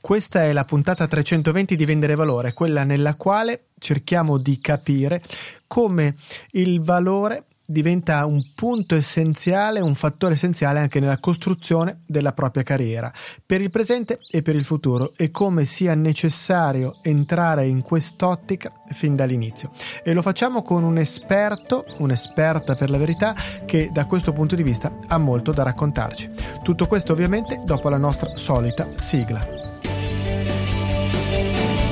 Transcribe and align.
Questa 0.00 0.44
è 0.44 0.52
la 0.52 0.64
puntata 0.64 1.06
320 1.06 1.76
di 1.76 1.84
Vendere 1.84 2.14
Valore, 2.14 2.52
quella 2.52 2.84
nella 2.84 3.14
quale 3.14 3.64
cerchiamo 3.78 4.38
di 4.38 4.58
capire 4.60 5.20
come 5.66 6.14
il 6.52 6.80
valore 6.80 7.44
diventa 7.70 8.24
un 8.24 8.52
punto 8.54 8.94
essenziale, 8.94 9.80
un 9.80 9.94
fattore 9.94 10.32
essenziale 10.32 10.78
anche 10.78 11.00
nella 11.00 11.18
costruzione 11.18 12.00
della 12.06 12.32
propria 12.32 12.62
carriera, 12.62 13.12
per 13.44 13.60
il 13.60 13.68
presente 13.68 14.20
e 14.30 14.40
per 14.40 14.56
il 14.56 14.64
futuro, 14.64 15.12
e 15.14 15.30
come 15.30 15.66
sia 15.66 15.94
necessario 15.94 16.96
entrare 17.02 17.66
in 17.66 17.82
quest'ottica 17.82 18.72
fin 18.92 19.14
dall'inizio. 19.14 19.70
E 20.02 20.14
lo 20.14 20.22
facciamo 20.22 20.62
con 20.62 20.82
un 20.82 20.96
esperto, 20.96 21.84
un'esperta 21.98 22.74
per 22.74 22.88
la 22.88 22.96
verità, 22.96 23.34
che 23.66 23.90
da 23.92 24.06
questo 24.06 24.32
punto 24.32 24.56
di 24.56 24.62
vista 24.62 24.96
ha 25.06 25.18
molto 25.18 25.52
da 25.52 25.64
raccontarci. 25.64 26.30
Tutto 26.62 26.86
questo 26.86 27.12
ovviamente 27.12 27.60
dopo 27.66 27.90
la 27.90 27.98
nostra 27.98 28.34
solita 28.36 28.96
sigla. 28.96 29.57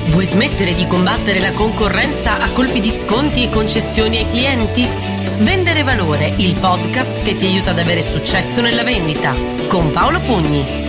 Vuoi 0.07 0.25
smettere 0.25 0.73
di 0.73 0.87
combattere 0.87 1.39
la 1.39 1.51
concorrenza 1.51 2.41
a 2.41 2.51
colpi 2.51 2.79
di 2.79 2.89
sconti 2.89 3.43
e 3.43 3.49
concessioni 3.49 4.17
ai 4.17 4.27
clienti? 4.27 4.87
Vendere 5.39 5.83
Valore, 5.83 6.33
il 6.37 6.55
podcast 6.55 7.21
che 7.21 7.35
ti 7.35 7.45
aiuta 7.45 7.71
ad 7.71 7.79
avere 7.79 8.01
successo 8.01 8.61
nella 8.61 8.83
vendita, 8.83 9.35
con 9.67 9.91
Paolo 9.91 10.19
Pugni. 10.21 10.86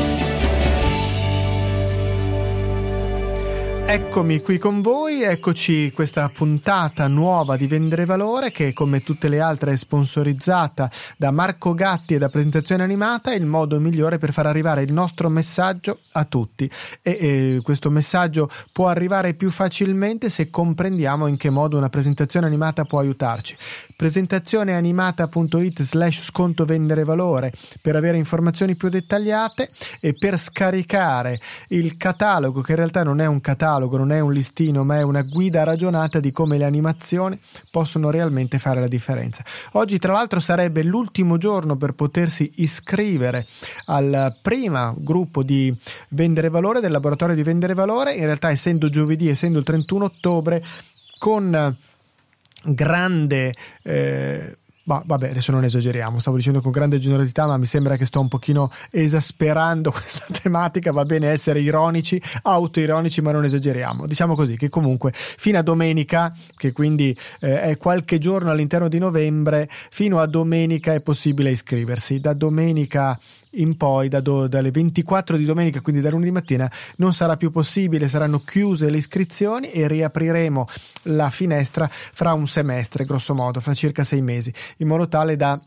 Eccomi 3.91 4.42
qui 4.42 4.59
con 4.59 4.83
voi, 4.83 5.23
eccoci 5.23 5.92
questa 5.92 6.28
puntata 6.28 7.06
nuova 7.06 7.56
di 7.56 7.66
Vendere 7.66 8.05
Valore 8.05 8.51
che 8.51 8.74
come 8.74 9.01
tutte 9.01 9.28
le 9.28 9.41
altre 9.41 9.73
è 9.73 9.77
sponsorizzata 9.77 10.91
da 11.16 11.30
Marco 11.30 11.73
Gatti 11.73 12.12
e 12.12 12.19
da 12.19 12.28
Presentazione 12.28 12.83
Animata, 12.83 13.33
il 13.33 13.47
modo 13.47 13.80
migliore 13.80 14.19
per 14.19 14.34
far 14.34 14.45
arrivare 14.45 14.83
il 14.83 14.92
nostro 14.92 15.30
messaggio 15.30 16.01
a 16.12 16.27
tutti 16.27 16.70
e, 17.01 17.11
e 17.19 17.61
questo 17.62 17.88
messaggio 17.88 18.51
può 18.73 18.88
arrivare 18.88 19.33
più 19.33 19.51
facilmente 19.51 20.28
se 20.28 20.50
comprendiamo 20.50 21.27
in 21.27 21.39
che 21.39 21.48
modo 21.48 21.78
una 21.78 21.89
presentazione 21.89 22.45
animata 22.45 22.84
può 22.84 22.98
aiutarci. 22.98 23.56
Presentazioneanimata.it 23.98 25.82
slash 25.82 26.22
sconto 26.22 26.64
vendere 26.64 27.02
valore 27.02 27.52
per 27.82 27.96
avere 27.96 28.16
informazioni 28.16 28.77
più 28.77 28.90
dettagliate 28.90 29.68
e 29.98 30.14
per 30.14 30.38
scaricare 30.38 31.40
il 31.70 31.96
catalogo 31.96 32.60
che 32.60 32.70
in 32.70 32.77
realtà 32.77 33.02
non 33.02 33.20
è 33.20 33.27
un 33.27 33.40
catalogo, 33.40 33.96
non 33.96 34.12
è 34.12 34.20
un 34.20 34.32
listino, 34.32 34.84
ma 34.84 34.98
è 34.98 35.02
una 35.02 35.22
guida 35.22 35.64
ragionata 35.64 36.20
di 36.20 36.30
come 36.30 36.58
le 36.58 36.64
animazioni 36.64 37.36
possono 37.72 38.10
realmente 38.10 38.60
fare 38.60 38.78
la 38.78 38.86
differenza. 38.86 39.42
Oggi, 39.72 39.98
tra 39.98 40.12
l'altro, 40.12 40.38
sarebbe 40.38 40.84
l'ultimo 40.84 41.36
giorno 41.36 41.77
per 41.77 41.94
potersi 41.94 42.52
iscrivere 42.58 43.44
al 43.86 44.38
primo 44.40 44.94
gruppo 44.96 45.42
di 45.42 45.77
Vendere 46.10 46.50
Valore, 46.50 46.78
del 46.78 46.92
laboratorio 46.92 47.34
di 47.34 47.42
Vendere 47.42 47.74
Valore. 47.74 48.14
In 48.14 48.27
realtà, 48.27 48.48
essendo 48.48 48.88
giovedì, 48.90 49.28
essendo 49.28 49.58
il 49.58 49.64
31 49.64 50.05
ottobre, 50.05 50.64
con 51.18 51.77
grande 52.64 53.55
eh, 53.83 54.56
ma 54.89 55.03
vabbè, 55.05 55.28
adesso 55.28 55.53
non 55.53 55.64
esageriamo, 55.64 56.19
stavo 56.19 56.39
dicendo 56.39 56.62
con 56.62 56.73
grande 56.73 56.98
generosità, 56.98 57.47
ma 57.47 57.59
mi 57.59 57.67
sembra 57.67 57.97
che 57.97 58.06
sto 58.06 58.20
un 58.20 58.28
pochino 58.28 58.73
esasperando 58.91 59.91
questa 59.92 60.25
tematica, 60.33 60.91
va 60.92 61.05
bene 61.05 61.29
essere 61.29 61.61
ironici, 61.61 62.20
autoironici, 62.42 63.20
ma 63.20 63.31
non 63.31 63.45
esageriamo. 63.45 64.06
Diciamo 64.06 64.34
così, 64.34 64.56
che 64.56 64.70
comunque 64.70 65.12
fino 65.14 65.59
a 65.59 65.62
domenica, 65.62 66.34
che 66.56 66.73
quindi 66.73 67.17
eh, 67.41 67.61
è 67.61 67.77
qualche 67.77 68.17
giorno 68.17 68.51
all'interno 68.51 68.89
di 68.89 68.98
novembre, 68.98 69.69
fino 69.69 70.20
a 70.20 70.27
domenica 70.27 70.95
è 70.95 71.03
possibile 71.03 71.51
iscriversi. 71.51 72.19
Da 72.19 72.33
domenica 72.33 73.19
in 73.52 73.77
poi, 73.77 74.08
da 74.08 74.20
do, 74.20 74.46
dalle 74.48 74.70
24 74.70 75.36
di 75.36 75.44
domenica, 75.44 75.80
quindi 75.80 76.00
da 76.00 76.10
lunedì 76.10 76.30
mattina, 76.30 76.70
non 76.96 77.12
sarà 77.12 77.36
più 77.36 77.50
possibile, 77.50 78.08
saranno 78.08 78.40
chiuse 78.40 78.90
le 78.90 78.98
iscrizioni 78.98 79.70
e 79.70 79.88
riapriremo 79.88 80.66
la 81.05 81.30
finestra 81.30 81.88
fra 81.90 82.32
un 82.32 82.46
semestre, 82.46 83.05
grosso 83.05 83.34
modo, 83.34 83.60
fra 83.60 83.74
circa 83.74 84.05
sei 84.05 84.22
mesi 84.22 84.52
in 84.78 84.86
modo 84.86 85.08
tale 85.08 85.36
da 85.36 85.61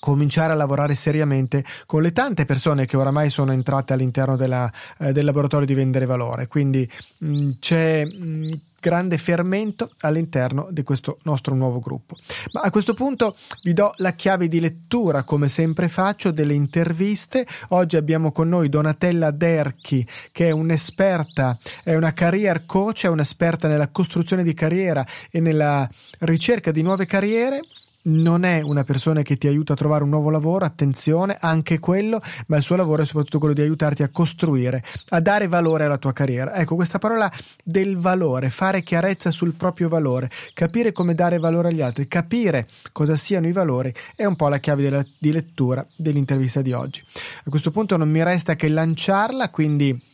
cominciare 0.00 0.52
a 0.52 0.56
lavorare 0.56 0.94
seriamente 0.94 1.64
con 1.86 2.02
le 2.02 2.10
tante 2.10 2.46
persone 2.46 2.86
che 2.86 2.96
oramai 2.96 3.30
sono 3.30 3.52
entrate 3.52 3.92
all'interno 3.92 4.36
della, 4.36 4.70
eh, 4.98 5.12
del 5.12 5.24
laboratorio 5.24 5.66
di 5.66 5.74
vendere 5.74 6.06
valore. 6.06 6.48
Quindi 6.48 6.90
mh, 7.18 7.26
mm, 7.26 7.50
c'è 7.60 8.04
mh, 8.04 8.28
mm, 8.28 8.48
grande 8.80 9.18
fermento 9.18 9.90
all'interno 10.00 10.68
di 10.70 10.82
questo 10.82 11.18
nostro 11.22 11.54
nuovo 11.54 11.78
gruppo. 11.78 12.16
Ma 12.52 12.62
a 12.62 12.70
questo 12.70 12.94
punto 12.94 13.36
vi 13.62 13.74
do 13.74 13.92
la 13.98 14.14
chiave 14.14 14.48
di 14.48 14.58
lettura, 14.58 15.22
come 15.22 15.48
sempre 15.48 15.88
faccio, 15.88 16.30
delle 16.30 16.54
interviste. 16.54 17.46
Oggi 17.68 17.96
abbiamo 17.96 18.32
con 18.32 18.48
noi 18.48 18.68
Donatella 18.68 19.30
Derchi, 19.30 20.06
che 20.32 20.48
è 20.48 20.50
un'esperta, 20.50 21.56
è 21.84 21.94
una 21.94 22.12
career 22.12 22.64
coach, 22.64 23.04
è 23.04 23.08
un'esperta 23.08 23.68
nella 23.68 23.88
costruzione 23.88 24.42
di 24.42 24.54
carriera 24.54 25.06
e 25.30 25.40
nella 25.40 25.88
ricerca 26.20 26.72
di 26.72 26.82
nuove 26.82 27.04
carriere 27.04 27.60
non 28.02 28.44
è 28.44 28.62
una 28.62 28.84
persona 28.84 29.22
che 29.22 29.36
ti 29.36 29.46
aiuta 29.46 29.74
a 29.74 29.76
trovare 29.76 30.04
un 30.04 30.10
nuovo 30.10 30.30
lavoro, 30.30 30.64
attenzione, 30.64 31.36
anche 31.38 31.78
quello, 31.78 32.20
ma 32.46 32.56
il 32.56 32.62
suo 32.62 32.76
lavoro 32.76 33.02
è 33.02 33.06
soprattutto 33.06 33.38
quello 33.38 33.54
di 33.54 33.60
aiutarti 33.60 34.02
a 34.02 34.08
costruire, 34.08 34.82
a 35.10 35.20
dare 35.20 35.48
valore 35.48 35.84
alla 35.84 35.98
tua 35.98 36.12
carriera. 36.12 36.54
Ecco, 36.54 36.76
questa 36.76 36.98
parola 36.98 37.30
del 37.62 37.98
valore, 37.98 38.48
fare 38.48 38.82
chiarezza 38.82 39.30
sul 39.30 39.54
proprio 39.54 39.88
valore, 39.88 40.30
capire 40.54 40.92
come 40.92 41.14
dare 41.14 41.38
valore 41.38 41.68
agli 41.68 41.82
altri, 41.82 42.08
capire 42.08 42.66
cosa 42.92 43.16
siano 43.16 43.46
i 43.46 43.52
valori 43.52 43.92
è 44.16 44.24
un 44.24 44.36
po' 44.36 44.48
la 44.48 44.58
chiave 44.58 44.82
della, 44.82 45.04
di 45.18 45.32
lettura 45.32 45.86
dell'intervista 45.96 46.62
di 46.62 46.72
oggi. 46.72 47.02
A 47.44 47.50
questo 47.50 47.70
punto 47.70 47.96
non 47.96 48.10
mi 48.10 48.22
resta 48.22 48.54
che 48.54 48.68
lanciarla, 48.68 49.50
quindi 49.50 50.08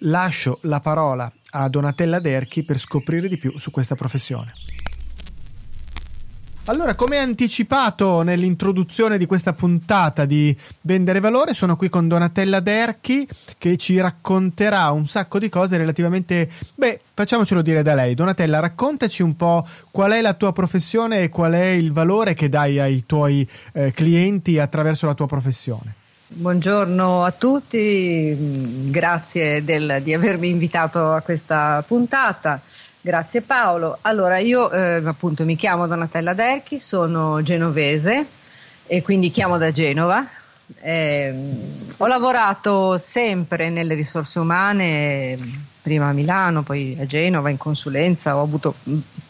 lascio 0.00 0.58
la 0.62 0.80
parola 0.80 1.30
a 1.50 1.68
Donatella 1.68 2.20
Derchi 2.20 2.62
per 2.62 2.78
scoprire 2.78 3.28
di 3.28 3.36
più 3.36 3.58
su 3.58 3.70
questa 3.70 3.94
professione. 3.94 4.52
Allora, 6.68 6.96
come 6.96 7.18
anticipato 7.18 8.22
nell'introduzione 8.22 9.18
di 9.18 9.26
questa 9.26 9.52
puntata 9.52 10.24
di 10.24 10.56
Vendere 10.80 11.20
Valore, 11.20 11.54
sono 11.54 11.76
qui 11.76 11.88
con 11.88 12.08
Donatella 12.08 12.58
Derchi 12.58 13.24
che 13.56 13.76
ci 13.76 14.00
racconterà 14.00 14.90
un 14.90 15.06
sacco 15.06 15.38
di 15.38 15.48
cose 15.48 15.76
relativamente... 15.76 16.50
Beh, 16.74 17.00
facciamocelo 17.14 17.62
dire 17.62 17.82
da 17.82 17.94
lei. 17.94 18.16
Donatella, 18.16 18.58
raccontaci 18.58 19.22
un 19.22 19.36
po' 19.36 19.64
qual 19.92 20.10
è 20.10 20.20
la 20.20 20.34
tua 20.34 20.52
professione 20.52 21.20
e 21.20 21.28
qual 21.28 21.52
è 21.52 21.66
il 21.66 21.92
valore 21.92 22.34
che 22.34 22.48
dai 22.48 22.80
ai 22.80 23.06
tuoi 23.06 23.48
eh, 23.72 23.92
clienti 23.92 24.58
attraverso 24.58 25.06
la 25.06 25.14
tua 25.14 25.26
professione. 25.26 25.94
Buongiorno 26.26 27.22
a 27.22 27.30
tutti, 27.30 28.90
grazie 28.90 29.62
del, 29.62 30.00
di 30.02 30.12
avermi 30.12 30.48
invitato 30.48 31.12
a 31.12 31.20
questa 31.20 31.84
puntata. 31.86 32.60
Grazie 33.06 33.40
Paolo. 33.40 33.98
Allora, 34.00 34.38
io 34.38 34.68
eh, 34.68 35.00
appunto 35.04 35.44
mi 35.44 35.54
chiamo 35.54 35.86
Donatella 35.86 36.34
Derchi, 36.34 36.80
sono 36.80 37.40
genovese 37.40 38.26
e 38.84 39.00
quindi 39.00 39.30
chiamo 39.30 39.58
da 39.58 39.70
Genova. 39.70 40.26
Eh, 40.80 41.32
ho 41.98 42.06
lavorato 42.08 42.98
sempre 42.98 43.70
nelle 43.70 43.94
risorse 43.94 44.40
umane, 44.40 45.38
prima 45.80 46.08
a 46.08 46.12
Milano, 46.12 46.64
poi 46.64 46.96
a 46.98 47.06
Genova 47.06 47.48
in 47.48 47.58
consulenza, 47.58 48.36
ho 48.36 48.42
avuto 48.42 48.74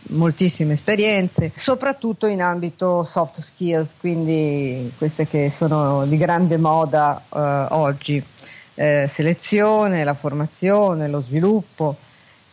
moltissime 0.04 0.72
esperienze, 0.72 1.52
soprattutto 1.54 2.26
in 2.26 2.40
ambito 2.40 3.04
soft 3.04 3.40
skills, 3.42 3.96
quindi 4.00 4.90
queste 4.96 5.26
che 5.26 5.50
sono 5.54 6.06
di 6.06 6.16
grande 6.16 6.56
moda 6.56 7.22
eh, 7.28 7.66
oggi, 7.74 8.24
eh, 8.72 9.06
selezione, 9.06 10.02
la 10.02 10.14
formazione, 10.14 11.08
lo 11.08 11.20
sviluppo. 11.20 11.98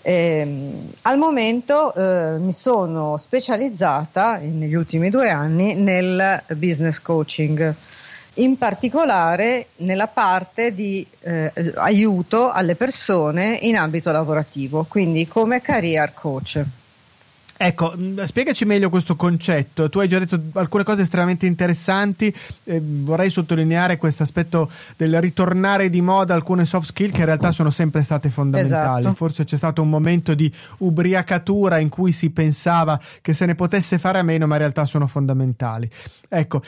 Eh, 0.06 0.72
al 1.04 1.18
momento 1.18 1.94
eh, 1.94 2.38
mi 2.38 2.52
sono 2.52 3.16
specializzata 3.16 4.36
negli 4.36 4.74
ultimi 4.74 5.10
due 5.10 5.30
anni 5.30 5.76
nel 5.76 6.44
business 6.56 7.00
coaching, 7.00 7.74
in 8.36 8.58
particolare 8.58 9.68
nella 9.78 10.08
parte 10.08 10.74
di 10.74 11.08
eh, 11.22 11.54
aiuto 11.76 12.52
alle 12.52 12.76
persone 12.76 13.58
in 13.62 13.78
ambito 13.78 14.12
lavorativo, 14.12 14.86
quindi 14.90 15.26
come 15.26 15.62
career 15.62 16.14
coach. 16.14 16.62
Ecco, 17.66 17.94
mm, 17.98 18.24
spiegaci 18.24 18.66
meglio 18.66 18.90
questo 18.90 19.16
concetto. 19.16 19.88
Tu 19.88 20.00
hai 20.00 20.10
già 20.10 20.20
detto 20.20 20.38
alcune 20.56 20.84
cose 20.84 21.04
estremamente 21.04 21.46
interessanti. 21.46 22.36
Eh, 22.66 22.82
vorrei 22.84 23.30
sottolineare 23.30 23.96
questo 23.96 24.24
aspetto 24.24 24.70
del 24.98 25.22
ritornare 25.22 25.90
di 25.90 26.02
moda 26.02 26.34
alcune 26.34 26.66
soft 26.66 26.88
skill 26.88 27.12
che 27.12 27.20
in 27.20 27.26
realtà 27.26 27.54
sono 27.54 27.70
sempre 27.70 28.04
state 28.04 28.30
fondamentali. 28.30 29.00
Esatto. 29.00 29.16
Forse 29.16 29.46
c'è 29.46 29.56
stato 29.56 29.82
un 29.82 29.88
momento 29.88 30.34
di 30.34 30.52
ubriacatura 30.80 31.78
in 31.78 31.88
cui 31.88 32.12
si 32.12 32.32
pensava 32.32 33.00
che 33.22 33.34
se 33.34 33.46
ne 33.46 33.56
potesse 33.56 33.98
fare 33.98 34.20
a 34.20 34.24
meno, 34.24 34.46
ma 34.46 34.56
in 34.56 34.60
realtà 34.60 34.84
sono 34.84 35.08
fondamentali. 35.08 35.90
Ecco, 36.28 36.62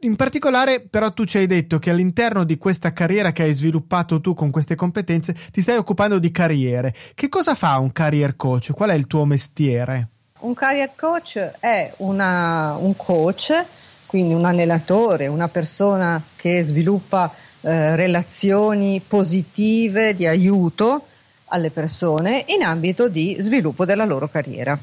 in 0.00 0.16
particolare, 0.16 0.80
però, 0.80 1.12
tu 1.12 1.26
ci 1.26 1.36
hai 1.36 1.46
detto 1.46 1.78
che 1.78 1.90
all'interno 1.90 2.44
di 2.44 2.56
questa 2.56 2.94
carriera 2.94 3.32
che 3.32 3.42
hai 3.42 3.52
sviluppato 3.52 4.22
tu 4.22 4.32
con 4.32 4.50
queste 4.50 4.76
competenze 4.76 5.36
ti 5.52 5.60
stai 5.60 5.76
occupando 5.76 6.18
di 6.18 6.30
carriere. 6.30 6.94
Che 7.14 7.28
cosa 7.28 7.54
fa 7.54 7.76
un 7.76 7.92
career 7.92 8.34
coach? 8.34 8.72
Qual 8.72 8.88
è 8.88 8.94
il 8.94 9.06
tuo 9.06 9.26
mestiere? 9.26 10.08
Un 10.40 10.54
career 10.54 10.90
coach 10.94 11.36
è 11.58 11.92
una, 11.96 12.76
un 12.76 12.94
coach, 12.94 13.64
quindi 14.06 14.34
un 14.34 14.44
allenatore, 14.44 15.26
una 15.26 15.48
persona 15.48 16.22
che 16.36 16.62
sviluppa 16.62 17.32
eh, 17.60 17.96
relazioni 17.96 19.02
positive 19.04 20.14
di 20.14 20.26
aiuto 20.26 21.06
alle 21.46 21.70
persone 21.70 22.44
in 22.48 22.62
ambito 22.62 23.08
di 23.08 23.36
sviluppo 23.40 23.84
della 23.84 24.04
loro 24.04 24.28
carriera. 24.28 24.78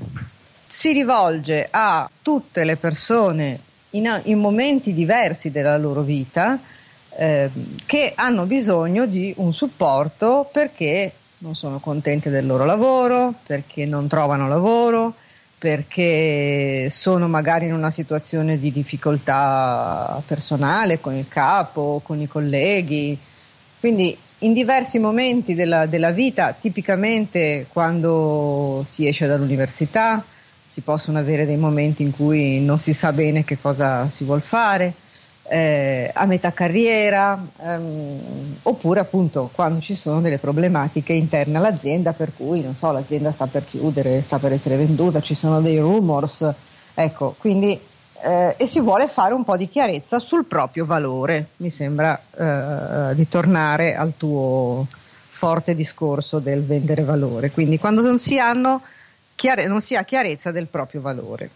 Si 0.67 0.91
rivolge 0.91 1.67
a 1.71 2.09
tutte 2.21 2.65
le 2.65 2.75
persone 2.75 3.59
in, 3.91 4.21
in 4.23 4.39
momenti 4.39 4.93
diversi 4.93 5.51
della 5.51 5.77
loro 5.77 6.01
vita 6.01 6.59
eh, 7.17 7.49
che 7.85 8.11
hanno 8.13 8.43
bisogno 8.43 9.05
di 9.05 9.33
un 9.37 9.53
supporto 9.53 10.49
perché 10.51 11.13
non 11.37 11.55
sono 11.55 11.79
contente 11.79 12.29
del 12.29 12.45
loro 12.45 12.65
lavoro, 12.65 13.33
perché 13.45 13.85
non 13.85 14.07
trovano 14.07 14.49
lavoro, 14.49 15.13
perché 15.65 16.91
sono 16.91 17.27
magari 17.27 17.65
in 17.65 17.73
una 17.73 17.89
situazione 17.89 18.59
di 18.59 18.71
difficoltà 18.71 20.21
personale 20.27 20.99
con 20.99 21.15
il 21.15 21.27
capo, 21.27 22.01
con 22.03 22.21
i 22.21 22.27
colleghi. 22.27 23.17
Quindi 23.79 24.15
in 24.39 24.53
diversi 24.53 24.99
momenti 24.99 25.55
della, 25.55 25.87
della 25.87 26.11
vita, 26.11 26.51
tipicamente 26.53 27.65
quando 27.73 28.83
si 28.85 29.07
esce 29.07 29.25
dall'università, 29.25 30.23
si 30.69 30.81
possono 30.81 31.17
avere 31.17 31.47
dei 31.47 31.57
momenti 31.57 32.03
in 32.03 32.11
cui 32.11 32.63
non 32.63 32.77
si 32.77 32.93
sa 32.93 33.11
bene 33.11 33.43
che 33.43 33.57
cosa 33.59 34.07
si 34.11 34.23
vuole 34.23 34.41
fare, 34.41 34.93
eh, 35.47 36.09
a 36.13 36.25
metà 36.25 36.51
carriera, 36.51 37.39
ehm, 37.61 38.57
oppure 38.63 38.99
appunto 38.99 39.49
quando 39.53 39.79
ci 39.79 39.95
sono 39.95 40.21
delle 40.21 40.39
problematiche 40.39 41.13
interne 41.13 41.57
all'azienda 41.57 42.13
per 42.13 42.31
cui, 42.35 42.61
non 42.61 42.75
so, 42.75 42.91
l'azienda 42.91 43.31
sta 43.31 43.45
per 43.45 43.63
chiudere, 43.63 44.21
sta 44.21 44.39
per 44.39 44.51
essere 44.51 44.75
venduta, 44.75 45.21
ci 45.21 45.35
sono 45.35 45.61
dei 45.61 45.77
rumors, 45.77 46.51
ecco, 46.93 47.35
quindi 47.37 47.79
eh, 48.23 48.55
e 48.57 48.65
si 48.65 48.79
vuole 48.79 49.07
fare 49.07 49.33
un 49.33 49.43
po' 49.43 49.55
di 49.55 49.67
chiarezza 49.67 50.19
sul 50.19 50.45
proprio 50.45 50.85
valore, 50.85 51.49
mi 51.57 51.69
sembra 51.69 52.19
eh, 52.37 53.15
di 53.15 53.27
tornare 53.29 53.95
al 53.95 54.13
tuo 54.17 54.87
forte 55.29 55.75
discorso 55.75 56.39
del 56.39 56.63
vendere 56.63 57.03
valore, 57.03 57.51
quindi 57.51 57.77
quando 57.77 58.01
non 58.01 58.17
si, 58.17 58.39
hanno, 58.39 58.81
chiare- 59.35 59.67
non 59.67 59.81
si 59.81 59.95
ha 59.95 60.03
chiarezza 60.03 60.51
del 60.51 60.67
proprio 60.67 61.01
valore. 61.01 61.49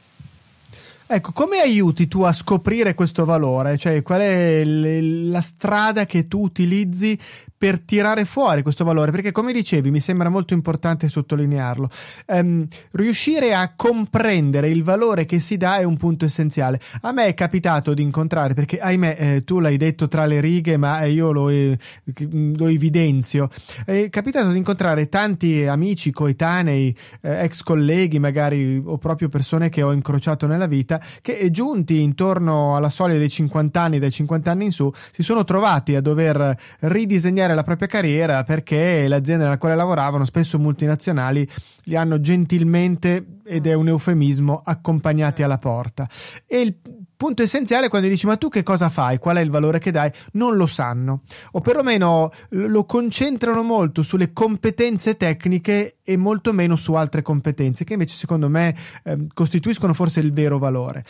Ecco, 1.11 1.31
come 1.31 1.57
aiuti 1.57 2.07
tu 2.07 2.21
a 2.21 2.31
scoprire 2.31 2.93
questo 2.93 3.25
valore? 3.25 3.79
Cioè, 3.79 4.03
qual 4.03 4.21
è 4.21 4.63
l- 4.63 5.31
la 5.31 5.41
strada 5.41 6.05
che 6.05 6.27
tu 6.27 6.43
utilizzi 6.43 7.17
per 7.59 7.81
tirare 7.81 8.23
fuori 8.23 8.61
questo 8.61 8.85
valore, 8.85 9.11
perché 9.11 9.33
come 9.33 9.51
dicevi 9.51 9.91
mi 9.91 9.99
sembra 9.99 10.29
molto 10.29 10.53
importante 10.53 11.09
sottolinearlo, 11.09 11.89
um, 12.27 12.65
riuscire 12.91 13.53
a 13.53 13.73
comprendere 13.75 14.69
il 14.69 14.81
valore 14.81 15.25
che 15.25 15.41
si 15.41 15.57
dà 15.57 15.77
è 15.77 15.83
un 15.83 15.97
punto 15.97 16.23
essenziale. 16.23 16.79
A 17.01 17.11
me 17.11 17.25
è 17.25 17.33
capitato 17.33 17.93
di 17.93 18.01
incontrare, 18.01 18.53
perché 18.53 18.79
ahimè 18.79 19.15
eh, 19.19 19.43
tu 19.43 19.59
l'hai 19.59 19.75
detto 19.75 20.07
tra 20.07 20.25
le 20.25 20.39
righe, 20.39 20.77
ma 20.77 21.03
io 21.03 21.33
lo, 21.33 21.49
eh, 21.49 21.77
lo 22.55 22.67
evidenzio, 22.67 23.49
è 23.83 24.07
capitato 24.09 24.51
di 24.51 24.57
incontrare 24.57 25.09
tanti 25.09 25.65
amici, 25.65 26.11
coetanei, 26.11 26.95
eh, 27.19 27.43
ex 27.43 27.61
colleghi 27.63 28.19
magari 28.19 28.81
o 28.81 28.97
proprio 28.97 29.27
persone 29.27 29.67
che 29.67 29.81
ho 29.81 29.91
incrociato 29.91 30.47
nella 30.47 30.67
vita, 30.67 30.98
che 31.21 31.49
giunti 31.51 32.01
intorno 32.01 32.75
alla 32.75 32.89
soglia 32.89 33.17
dei 33.17 33.29
50 33.29 33.81
anni, 33.81 33.99
dai 33.99 34.11
50 34.11 34.51
anni 34.51 34.65
in 34.65 34.71
su, 34.71 34.91
si 35.11 35.23
sono 35.23 35.43
trovati 35.43 35.95
a 35.95 36.01
dover 36.01 36.57
ridisegnare 36.79 37.55
la 37.55 37.63
propria 37.63 37.87
carriera 37.87 38.43
perché 38.43 39.07
le 39.07 39.15
aziende 39.15 39.43
nella 39.43 39.57
quale 39.57 39.75
lavoravano, 39.75 40.25
spesso 40.25 40.59
multinazionali, 40.59 41.47
li 41.83 41.95
hanno 41.95 42.19
gentilmente, 42.19 43.25
ed 43.45 43.67
è 43.67 43.73
un 43.73 43.87
eufemismo, 43.87 44.61
accompagnati 44.63 45.43
alla 45.43 45.57
porta. 45.57 46.07
E 46.45 46.59
il 46.61 46.75
punto 47.19 47.43
essenziale 47.43 47.89
quando 47.89 48.07
dici 48.07 48.25
ma 48.25 48.37
tu 48.37 48.47
che 48.47 48.63
cosa 48.63 48.87
fai, 48.87 49.17
qual 49.17 49.35
è 49.35 49.41
il 49.41 49.49
valore 49.49 49.79
che 49.79 49.91
dai, 49.91 50.09
non 50.33 50.55
lo 50.55 50.67
sanno 50.67 51.23
o 51.51 51.59
perlomeno 51.59 52.31
lo 52.51 52.85
concentrano 52.85 53.61
molto 53.61 54.03
sulle 54.03 54.31
competenze 54.31 55.17
tecniche 55.17 55.97
e 56.01 56.15
molto 56.15 56.53
meno 56.53 56.77
su 56.77 56.93
altre 56.93 57.21
competenze 57.21 57.83
che 57.83 57.91
invece 57.91 58.15
secondo 58.15 58.47
me 58.47 58.73
eh, 59.03 59.27
costituiscono 59.33 59.93
forse 59.93 60.21
il 60.21 60.31
vero 60.31 60.59
valore. 60.59 61.03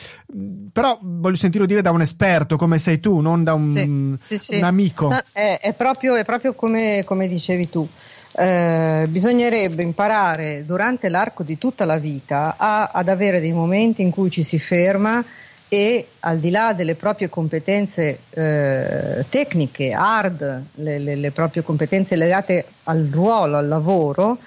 Però 0.73 0.97
voglio 0.99 1.35
sentirlo 1.35 1.67
dire 1.67 1.83
da 1.83 1.91
un 1.91 2.01
esperto 2.01 2.57
come 2.57 2.79
sei 2.79 2.99
tu, 2.99 3.19
non 3.19 3.43
da 3.43 3.53
un, 3.53 4.17
sì, 4.19 4.35
sì, 4.35 4.43
sì. 4.45 4.55
un 4.55 4.63
amico. 4.63 5.09
No, 5.09 5.19
è, 5.31 5.59
è, 5.61 5.73
proprio, 5.73 6.15
è, 6.15 6.25
proprio, 6.25 6.53
come, 6.53 7.03
come 7.05 7.27
dicevi 7.27 7.69
tu. 7.69 7.87
Eh, 8.35 9.05
bisognerebbe 9.09 9.83
imparare 9.83 10.65
durante 10.65 11.07
l'arco 11.09 11.43
di 11.43 11.59
tutta 11.59 11.85
la 11.85 11.97
vita 11.97 12.55
a, 12.57 12.89
ad 12.93 13.09
avere 13.09 13.39
dei 13.39 13.53
momenti 13.53 14.01
in 14.01 14.09
cui 14.09 14.31
ci 14.31 14.41
si 14.41 14.57
ferma 14.57 15.23
e 15.69 16.07
al 16.21 16.39
di 16.39 16.49
là 16.49 16.73
delle 16.73 16.95
proprie 16.95 17.29
competenze 17.29 18.19
eh, 18.31 19.23
tecniche, 19.29 19.93
hard, 19.93 20.63
le, 20.75 20.97
le, 20.97 21.15
le, 21.15 21.31
proprie 21.31 21.61
competenze 21.61 22.15
legate 22.15 22.65
al 22.85 23.07
ruolo, 23.11 23.57
al 23.57 23.67
lavoro, 23.67 24.39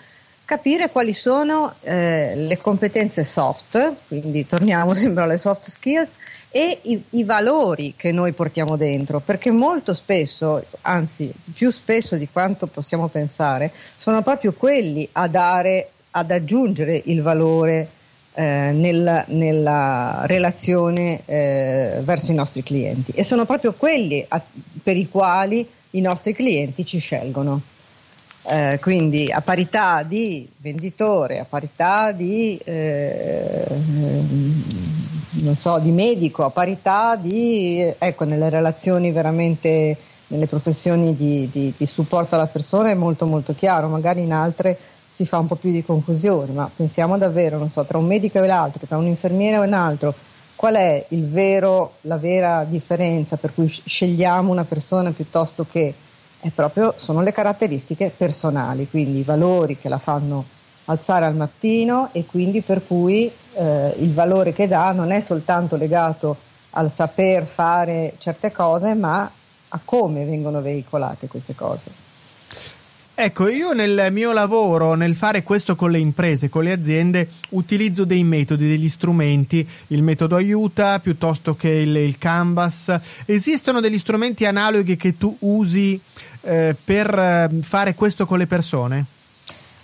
capire 0.44 0.90
quali 0.90 1.12
sono 1.12 1.74
eh, 1.82 2.32
le 2.34 2.58
competenze 2.58 3.22
soft, 3.22 3.94
quindi 4.08 4.44
torniamo 4.46 4.92
sempre 4.94 5.22
alle 5.22 5.38
soft 5.38 5.68
skills, 5.68 6.10
e 6.50 6.80
i, 6.82 7.02
i, 7.10 7.24
valori 7.24 7.94
che 7.96 8.10
noi 8.10 8.32
portiamo 8.32 8.76
dentro, 8.76 9.20
perché 9.20 9.50
molto 9.52 9.94
spesso, 9.94 10.62
anzi 10.82 11.32
più 11.54 11.70
spesso 11.70 12.16
di 12.16 12.28
quanto 12.30 12.66
possiamo 12.66 13.06
pensare, 13.06 13.72
sono 13.96 14.22
proprio 14.22 14.52
quelli 14.52 15.08
a 15.12 15.28
dare, 15.28 15.90
ad 16.10 16.30
aggiungere 16.32 17.00
il 17.06 17.22
valore 17.22 17.88
eh, 18.34 18.70
nel, 18.72 19.24
nella 19.28 20.22
relazione 20.24 21.20
eh, 21.26 22.00
verso 22.02 22.32
i 22.32 22.34
nostri 22.34 22.62
clienti 22.62 23.12
e 23.12 23.24
sono 23.24 23.44
proprio 23.44 23.74
quelli 23.74 24.24
a, 24.26 24.42
per 24.82 24.96
i 24.96 25.08
quali 25.08 25.68
i 25.90 26.00
nostri 26.00 26.32
clienti 26.32 26.84
ci 26.84 26.98
scelgono. 26.98 27.60
Eh, 28.44 28.78
quindi 28.80 29.30
a 29.30 29.40
parità 29.40 30.02
di 30.02 30.48
venditore, 30.56 31.38
a 31.38 31.46
parità 31.48 32.10
di, 32.10 32.58
eh, 32.64 33.64
non 35.42 35.56
so, 35.56 35.78
di 35.78 35.92
medico, 35.92 36.44
a 36.44 36.50
parità 36.50 37.14
di, 37.14 37.80
ecco, 37.96 38.24
nelle 38.24 38.48
relazioni 38.48 39.12
veramente, 39.12 39.96
nelle 40.28 40.46
professioni 40.46 41.14
di, 41.14 41.48
di, 41.52 41.72
di 41.76 41.86
supporto 41.86 42.34
alla 42.34 42.48
persona 42.48 42.90
è 42.90 42.94
molto 42.94 43.26
molto 43.26 43.54
chiaro, 43.54 43.86
magari 43.86 44.22
in 44.22 44.32
altre 44.32 44.76
si 45.12 45.26
fa 45.26 45.38
un 45.38 45.46
po' 45.46 45.56
più 45.56 45.70
di 45.70 45.84
confusione, 45.84 46.52
ma 46.52 46.70
pensiamo 46.74 47.18
davvero, 47.18 47.68
so, 47.70 47.84
tra 47.84 47.98
un 47.98 48.06
medico 48.06 48.42
e 48.42 48.46
l'altro, 48.46 48.86
tra 48.86 48.96
un 48.96 49.06
infermiere 49.06 49.56
e 49.56 49.66
un 49.66 49.74
altro, 49.74 50.14
qual 50.56 50.74
è 50.76 51.04
vero, 51.10 51.94
la 52.02 52.16
vera 52.16 52.64
differenza 52.64 53.36
per 53.36 53.52
cui 53.52 53.68
scegliamo 53.68 54.50
una 54.50 54.64
persona 54.64 55.10
piuttosto 55.10 55.66
che 55.70 55.92
è 56.40 56.48
proprio, 56.48 56.94
sono 56.96 57.20
le 57.20 57.30
caratteristiche 57.30 58.12
personali, 58.16 58.88
quindi 58.88 59.18
i 59.18 59.22
valori 59.22 59.78
che 59.78 59.88
la 59.88 59.98
fanno 59.98 60.44
alzare 60.86 61.26
al 61.26 61.36
mattino 61.36 62.08
e 62.12 62.24
quindi 62.24 62.62
per 62.62 62.84
cui 62.86 63.30
eh, 63.54 63.94
il 63.98 64.12
valore 64.12 64.52
che 64.52 64.66
dà 64.66 64.90
non 64.92 65.12
è 65.12 65.20
soltanto 65.20 65.76
legato 65.76 66.36
al 66.70 66.90
saper 66.90 67.44
fare 67.44 68.14
certe 68.18 68.50
cose, 68.50 68.94
ma 68.94 69.30
a 69.68 69.80
come 69.84 70.24
vengono 70.24 70.60
veicolate 70.60 71.28
queste 71.28 71.54
cose. 71.54 72.11
Ecco, 73.14 73.46
io 73.46 73.72
nel 73.72 74.08
mio 74.10 74.32
lavoro, 74.32 74.94
nel 74.94 75.14
fare 75.14 75.42
questo 75.42 75.76
con 75.76 75.90
le 75.90 75.98
imprese, 75.98 76.48
con 76.48 76.64
le 76.64 76.72
aziende, 76.72 77.28
utilizzo 77.50 78.04
dei 78.04 78.24
metodi, 78.24 78.66
degli 78.66 78.88
strumenti, 78.88 79.68
il 79.88 80.02
metodo 80.02 80.34
aiuta 80.36 80.98
piuttosto 80.98 81.54
che 81.54 81.68
il, 81.68 81.94
il 81.94 82.16
canvas. 82.16 82.98
Esistono 83.26 83.80
degli 83.80 83.98
strumenti 83.98 84.46
analoghi 84.46 84.96
che 84.96 85.18
tu 85.18 85.36
usi 85.40 86.00
eh, 86.40 86.74
per 86.82 87.18
eh, 87.18 87.50
fare 87.60 87.94
questo 87.94 88.24
con 88.24 88.38
le 88.38 88.46
persone? 88.46 89.04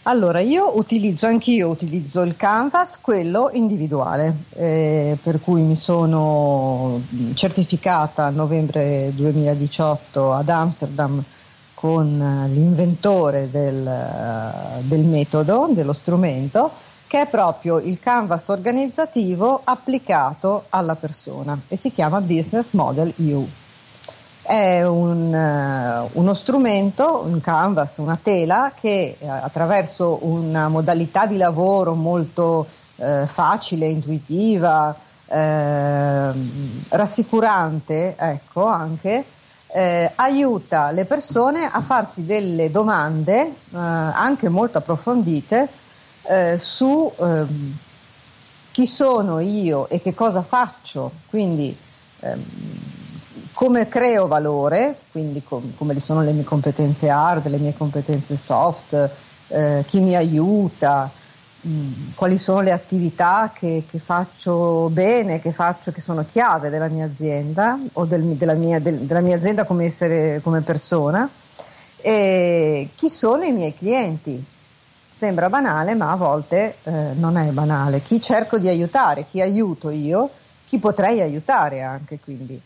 Allora, 0.04 0.40
io 0.40 0.78
utilizzo, 0.78 1.26
anch'io 1.26 1.68
utilizzo 1.68 2.22
il 2.22 2.34
canvas, 2.34 2.98
quello 2.98 3.50
individuale, 3.52 4.34
eh, 4.54 5.18
per 5.22 5.38
cui 5.42 5.60
mi 5.60 5.76
sono 5.76 7.02
certificata 7.34 8.24
a 8.24 8.30
novembre 8.30 9.12
2018 9.14 10.32
ad 10.32 10.48
Amsterdam 10.48 11.22
con 11.78 12.20
eh, 12.20 12.48
l'inventore 12.48 13.48
del, 13.52 13.86
eh, 13.86 14.80
del 14.80 15.04
metodo, 15.04 15.68
dello 15.70 15.92
strumento, 15.92 16.72
che 17.06 17.20
è 17.20 17.28
proprio 17.28 17.78
il 17.78 18.00
canvas 18.00 18.48
organizzativo 18.48 19.60
applicato 19.62 20.64
alla 20.70 20.96
persona 20.96 21.56
e 21.68 21.76
si 21.76 21.92
chiama 21.92 22.20
Business 22.20 22.70
Model 22.72 23.14
U. 23.18 23.46
È 24.42 24.82
un, 24.82 25.32
uh, 25.32 26.08
uno 26.18 26.34
strumento, 26.34 27.22
un 27.24 27.40
canvas, 27.40 27.98
una 27.98 28.18
tela 28.20 28.72
che 28.78 29.16
uh, 29.18 29.28
attraverso 29.28 30.18
una 30.22 30.68
modalità 30.68 31.26
di 31.26 31.36
lavoro 31.36 31.94
molto 31.94 32.66
uh, 32.96 33.26
facile, 33.26 33.86
intuitiva, 33.86 35.06
rassicurante, 36.88 38.16
ecco 38.16 38.64
anche, 38.64 39.22
eh, 39.72 40.10
aiuta 40.14 40.90
le 40.90 41.04
persone 41.04 41.68
a 41.70 41.80
farsi 41.80 42.24
delle 42.24 42.70
domande 42.70 43.36
eh, 43.40 43.52
anche 43.72 44.48
molto 44.48 44.78
approfondite 44.78 45.68
eh, 46.28 46.56
su 46.58 47.12
ehm, 47.18 47.76
chi 48.72 48.86
sono 48.86 49.40
io 49.40 49.88
e 49.88 50.00
che 50.00 50.14
cosa 50.14 50.42
faccio, 50.42 51.10
quindi 51.28 51.76
ehm, 52.20 52.42
come 53.52 53.88
creo 53.88 54.28
valore, 54.28 54.98
quindi 55.10 55.42
com- 55.42 55.74
come 55.76 55.98
sono 55.98 56.22
le 56.22 56.30
mie 56.32 56.44
competenze 56.44 57.10
hard, 57.10 57.48
le 57.48 57.58
mie 57.58 57.74
competenze 57.76 58.36
soft, 58.36 59.10
eh, 59.48 59.82
chi 59.84 59.98
mi 59.98 60.14
aiuta, 60.14 61.10
quali 62.14 62.38
sono 62.38 62.60
le 62.60 62.72
attività 62.72 63.50
che, 63.52 63.84
che, 63.88 63.98
faccio 63.98 64.88
bene, 64.90 65.40
che 65.40 65.52
faccio, 65.52 65.90
che 65.90 66.00
sono 66.00 66.24
chiave 66.24 66.70
della 66.70 66.88
mia 66.88 67.06
azienda 67.06 67.78
o 67.94 68.04
del, 68.04 68.22
della, 68.36 68.54
mia, 68.54 68.78
del, 68.78 68.98
della, 68.98 69.20
mia, 69.20 69.36
azienda 69.36 69.64
come, 69.64 69.86
essere, 69.86 70.40
come 70.42 70.60
persona 70.60 71.28
e 71.96 72.90
chi 72.94 73.08
sono 73.08 73.44
i 73.44 73.52
miei 73.52 73.74
clienti. 73.74 74.44
Sembra 75.12 75.48
banale, 75.48 75.94
ma 75.94 76.12
a 76.12 76.16
volte 76.16 76.76
eh, 76.84 76.92
non 77.14 77.36
è 77.36 77.50
banale. 77.50 78.00
Chi 78.00 78.20
cerco 78.20 78.56
di 78.56 78.68
aiutare, 78.68 79.26
chi 79.28 79.40
aiuto 79.40 79.90
io, 79.90 80.30
chi 80.68 80.78
potrei 80.78 81.20
aiutare 81.20 81.82
anche 81.82 82.20
quindi 82.22 82.60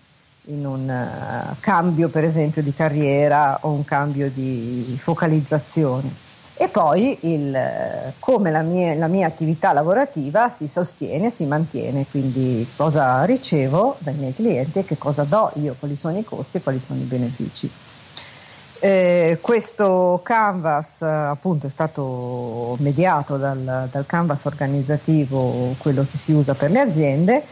in 0.46 0.66
un 0.66 0.88
uh, 0.88 1.54
cambio 1.60 2.08
per 2.08 2.24
esempio 2.24 2.62
di 2.62 2.74
carriera 2.74 3.58
o 3.62 3.70
un 3.70 3.84
cambio 3.84 4.28
di 4.30 4.96
focalizzazione. 4.98 6.31
E 6.62 6.68
poi 6.68 7.18
il, 7.22 7.58
come 8.20 8.52
la 8.52 8.62
mia, 8.62 8.94
la 8.94 9.08
mia, 9.08 9.26
attività 9.26 9.72
lavorativa 9.72 10.48
si 10.48 10.68
sostiene, 10.68 11.28
si 11.28 11.44
mantiene, 11.44 12.06
quindi 12.08 12.70
cosa 12.76 13.24
ricevo 13.24 13.96
dai 13.98 14.14
miei 14.14 14.32
clienti 14.32 14.78
e 14.78 14.84
che 14.84 14.96
cosa 14.96 15.24
do 15.24 15.50
io, 15.56 15.74
quali 15.76 15.96
sono 15.96 16.16
i 16.18 16.22
costi 16.22 16.58
e 16.58 16.62
quali 16.62 16.78
sono 16.78 17.00
i 17.00 17.04
benefici. 17.04 17.68
Eh, 18.78 19.38
questo 19.40 20.20
canvas 20.22 21.02
appunto 21.02 21.66
è 21.66 21.70
stato 21.70 22.76
mediato 22.78 23.38
dal, 23.38 23.88
dal, 23.90 24.06
canvas 24.06 24.44
organizzativo, 24.44 25.74
quello 25.78 26.06
che 26.08 26.16
si 26.16 26.30
usa 26.30 26.54
per 26.54 26.70
le 26.70 26.78
aziende, 26.78 27.42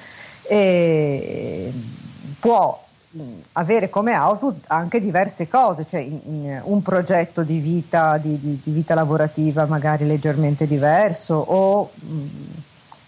e 0.42 1.72
può 2.38 2.80
avere 3.52 3.88
come 3.88 4.16
output 4.16 4.64
anche 4.68 5.00
diverse 5.00 5.48
cose, 5.48 5.84
cioè 5.84 6.00
in, 6.00 6.20
in 6.24 6.60
un 6.64 6.80
progetto 6.82 7.42
di 7.42 7.58
vita, 7.58 8.18
di, 8.18 8.38
di, 8.38 8.60
di 8.62 8.70
vita, 8.70 8.94
lavorativa 8.94 9.66
magari 9.66 10.06
leggermente 10.06 10.66
diverso 10.66 11.34
o 11.34 11.90
mh, 11.92 12.26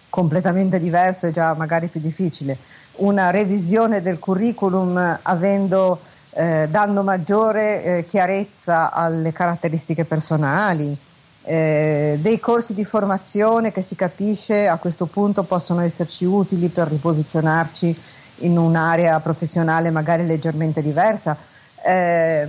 completamente 0.08 0.80
diverso 0.80 1.26
e 1.26 1.30
già 1.30 1.54
magari 1.54 1.86
più 1.86 2.00
difficile, 2.00 2.56
una 2.96 3.30
revisione 3.30 4.02
del 4.02 4.18
curriculum 4.18 5.18
avendo 5.22 6.00
eh, 6.34 6.66
dando 6.70 7.02
maggiore 7.02 7.82
eh, 7.82 8.06
chiarezza 8.06 8.90
alle 8.90 9.32
caratteristiche 9.32 10.04
personali, 10.04 10.96
eh, 11.44 12.18
dei 12.20 12.38
corsi 12.38 12.74
di 12.74 12.84
formazione 12.84 13.72
che 13.72 13.82
si 13.82 13.96
capisce 13.96 14.68
a 14.68 14.76
questo 14.76 15.06
punto 15.06 15.42
possono 15.42 15.80
esserci 15.80 16.24
utili 16.24 16.68
per 16.68 16.88
riposizionarci 16.88 17.96
in 18.42 18.56
un'area 18.56 19.18
professionale 19.20 19.90
magari 19.90 20.26
leggermente 20.26 20.82
diversa. 20.82 21.36
Eh, 21.84 22.46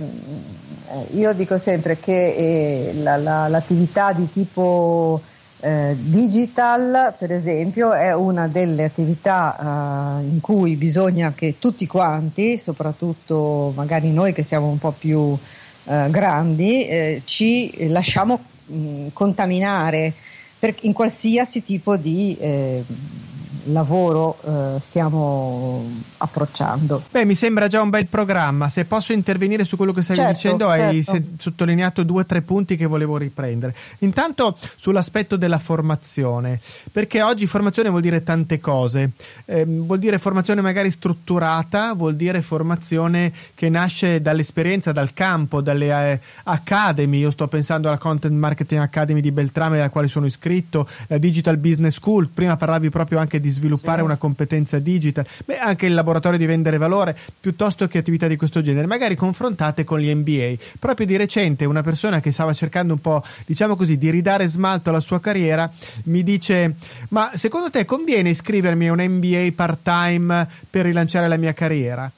io 1.12 1.32
dico 1.32 1.58
sempre 1.58 1.98
che 1.98 2.34
eh, 2.34 2.94
la, 3.02 3.16
la, 3.16 3.48
l'attività 3.48 4.12
di 4.12 4.30
tipo 4.30 5.20
eh, 5.60 5.96
digital, 5.98 7.14
per 7.18 7.32
esempio, 7.32 7.92
è 7.94 8.14
una 8.14 8.46
delle 8.48 8.84
attività 8.84 10.20
eh, 10.20 10.24
in 10.24 10.40
cui 10.40 10.76
bisogna 10.76 11.32
che 11.34 11.56
tutti 11.58 11.86
quanti, 11.86 12.58
soprattutto 12.58 13.72
magari 13.74 14.12
noi 14.12 14.32
che 14.32 14.42
siamo 14.42 14.68
un 14.68 14.78
po' 14.78 14.92
più 14.92 15.36
eh, 15.84 16.10
grandi, 16.10 16.86
eh, 16.86 17.22
ci 17.24 17.88
lasciamo 17.88 18.38
mh, 18.66 19.06
contaminare 19.14 20.12
in 20.80 20.92
qualsiasi 20.92 21.62
tipo 21.62 21.96
di 21.96 22.36
eh, 22.40 22.84
lavoro 23.66 24.38
eh, 24.44 24.80
stiamo 24.80 25.84
approcciando. 26.18 27.02
Beh, 27.10 27.24
mi 27.24 27.34
sembra 27.34 27.66
già 27.66 27.80
un 27.80 27.90
bel 27.90 28.06
programma. 28.06 28.68
Se 28.68 28.84
posso 28.84 29.12
intervenire 29.12 29.64
su 29.64 29.76
quello 29.76 29.92
che 29.92 30.02
stavi 30.02 30.18
certo, 30.18 30.34
dicendo, 30.34 30.68
certo. 30.68 30.82
hai 30.82 31.02
se- 31.02 31.24
sottolineato 31.38 32.02
due 32.02 32.22
o 32.22 32.26
tre 32.26 32.42
punti 32.42 32.76
che 32.76 32.86
volevo 32.86 33.16
riprendere. 33.16 33.74
Intanto 34.00 34.56
sull'aspetto 34.76 35.36
della 35.36 35.58
formazione, 35.58 36.60
perché 36.92 37.22
oggi 37.22 37.46
formazione 37.46 37.88
vuol 37.88 38.02
dire 38.02 38.22
tante 38.22 38.60
cose. 38.60 39.12
Eh, 39.44 39.64
vuol 39.64 39.98
dire 39.98 40.18
formazione 40.18 40.60
magari 40.60 40.90
strutturata, 40.90 41.94
vuol 41.94 42.16
dire 42.16 42.42
formazione 42.42 43.32
che 43.54 43.68
nasce 43.68 44.20
dall'esperienza, 44.20 44.92
dal 44.92 45.12
campo, 45.12 45.60
dalle 45.60 46.12
eh, 46.12 46.20
academy. 46.44 47.18
Io 47.18 47.30
sto 47.30 47.48
pensando 47.48 47.88
alla 47.88 47.98
Content 47.98 48.34
Marketing 48.34 48.80
Academy 48.80 49.20
di 49.20 49.32
Beltrame, 49.32 49.78
alla 49.78 49.90
quale 49.90 50.08
sono 50.08 50.26
iscritto, 50.26 50.88
la 51.06 51.18
Digital 51.18 51.56
Business 51.56 51.94
School. 51.94 52.28
Prima 52.28 52.56
parlavi 52.56 52.90
proprio 52.90 53.18
anche 53.18 53.40
di 53.40 53.50
sviluppare 53.54 53.98
sì. 53.98 54.04
una 54.04 54.16
competenza 54.16 54.78
digital, 54.78 55.26
beh, 55.44 55.58
anche 55.58 55.86
il 55.86 55.94
laboratorio 55.94 56.38
di 56.38 56.46
vendere 56.46 56.76
valore, 56.76 57.16
piuttosto 57.40 57.86
che 57.86 57.98
attività 57.98 58.26
di 58.26 58.36
questo 58.36 58.60
genere, 58.60 58.86
magari 58.86 59.14
confrontate 59.14 59.84
con 59.84 59.98
gli 59.98 60.12
MBA. 60.14 60.54
Proprio 60.78 61.06
di 61.06 61.16
recente 61.16 61.64
una 61.64 61.82
persona 61.82 62.20
che 62.20 62.32
stava 62.32 62.52
cercando 62.52 62.92
un 62.92 63.00
po', 63.00 63.24
diciamo 63.46 63.76
così, 63.76 63.96
di 63.96 64.10
ridare 64.10 64.46
smalto 64.46 64.90
alla 64.90 65.00
sua 65.00 65.20
carriera, 65.20 65.70
mi 66.04 66.22
dice: 66.22 66.74
Ma 67.08 67.30
secondo 67.34 67.70
te 67.70 67.84
conviene 67.84 68.30
iscrivermi 68.30 68.88
a 68.88 68.92
un 68.92 69.02
MBA 69.02 69.52
part-time 69.54 70.46
per 70.68 70.84
rilanciare 70.84 71.28
la 71.28 71.36
mia 71.36 71.52
carriera? 71.52 72.10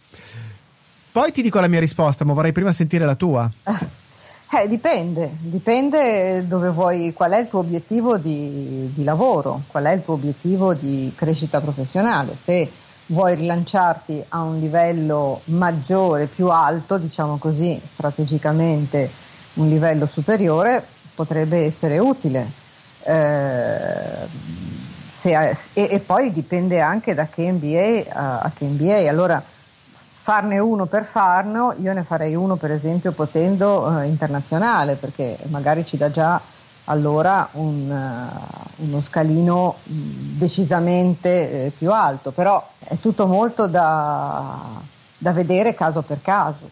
Poi 1.13 1.33
ti 1.33 1.43
dico 1.43 1.61
la 1.61 1.69
mia 1.69 1.81
risposta, 1.81 2.25
ma 2.25 2.33
vorrei 2.33 2.53
prima 2.53 2.73
sentire 2.73 3.07
la 3.07 3.15
tua. 3.15 3.51
Eh, 4.49 4.69
dipende, 4.69 5.37
dipende 5.41 6.47
dove 6.47 6.71
vuoi, 6.71 7.13
qual 7.13 7.33
è 7.33 7.39
il 7.39 7.49
tuo 7.49 7.59
obiettivo 7.59 8.17
di, 8.17 8.91
di, 8.95 9.03
lavoro, 9.03 9.63
qual 9.67 9.85
è 9.85 9.93
il 9.93 10.05
tuo 10.05 10.15
obiettivo 10.15 10.73
di 10.73 11.13
crescita 11.17 11.61
professionale. 11.61 12.37
Se 12.41 12.71
vuoi 13.07 13.35
rilanciarti 13.35 14.25
a 14.29 14.43
un 14.43 14.61
livello 14.61 15.41
maggiore, 15.47 16.27
più 16.27 16.49
alto, 16.49 16.97
diciamo 16.97 17.39
così, 17.39 17.81
strategicamente 17.85 19.11
un 19.55 19.69
livello 19.69 20.07
superiore, 20.07 20.87
potrebbe 21.15 21.65
essere 21.65 21.99
utile. 21.99 22.49
Eh, 23.03 24.29
se, 25.11 25.35
e, 25.73 25.89
e, 25.91 25.99
poi 25.99 26.33
dipende 26.33 26.81
anche 26.81 27.15
da 27.15 27.27
che 27.27 27.51
MBA 27.51 28.13
a, 28.13 28.39
a 28.39 28.53
che 28.55 28.65
MBA. 28.65 29.09
Allora, 29.09 29.43
farne 30.27 30.59
uno 30.59 30.87
per 30.87 31.05
farlo, 31.05 31.73
io 31.79 31.93
ne 31.93 32.03
farei 32.03 32.35
uno 32.35 32.57
per 32.57 32.73
esempio 32.73 33.13
potendo 33.13 34.01
eh, 34.01 34.07
internazionale, 34.07 34.97
perché 34.97 35.39
magari 35.51 35.87
ci 35.87 35.97
dà 35.97 36.11
già 36.11 36.41
allora 36.87 37.49
un, 37.53 37.89
uh, 37.89 38.85
uno 38.85 39.01
scalino 39.03 39.77
mm, 39.89 40.37
decisamente 40.37 41.67
eh, 41.67 41.71
più 41.71 41.93
alto, 41.93 42.33
però 42.33 42.61
è 42.81 42.97
tutto 42.99 43.29
molto 43.29 43.69
da, 43.69 44.81
da 45.17 45.31
vedere 45.31 45.75
caso 45.75 46.03
per 46.03 46.21
caso. 46.21 46.69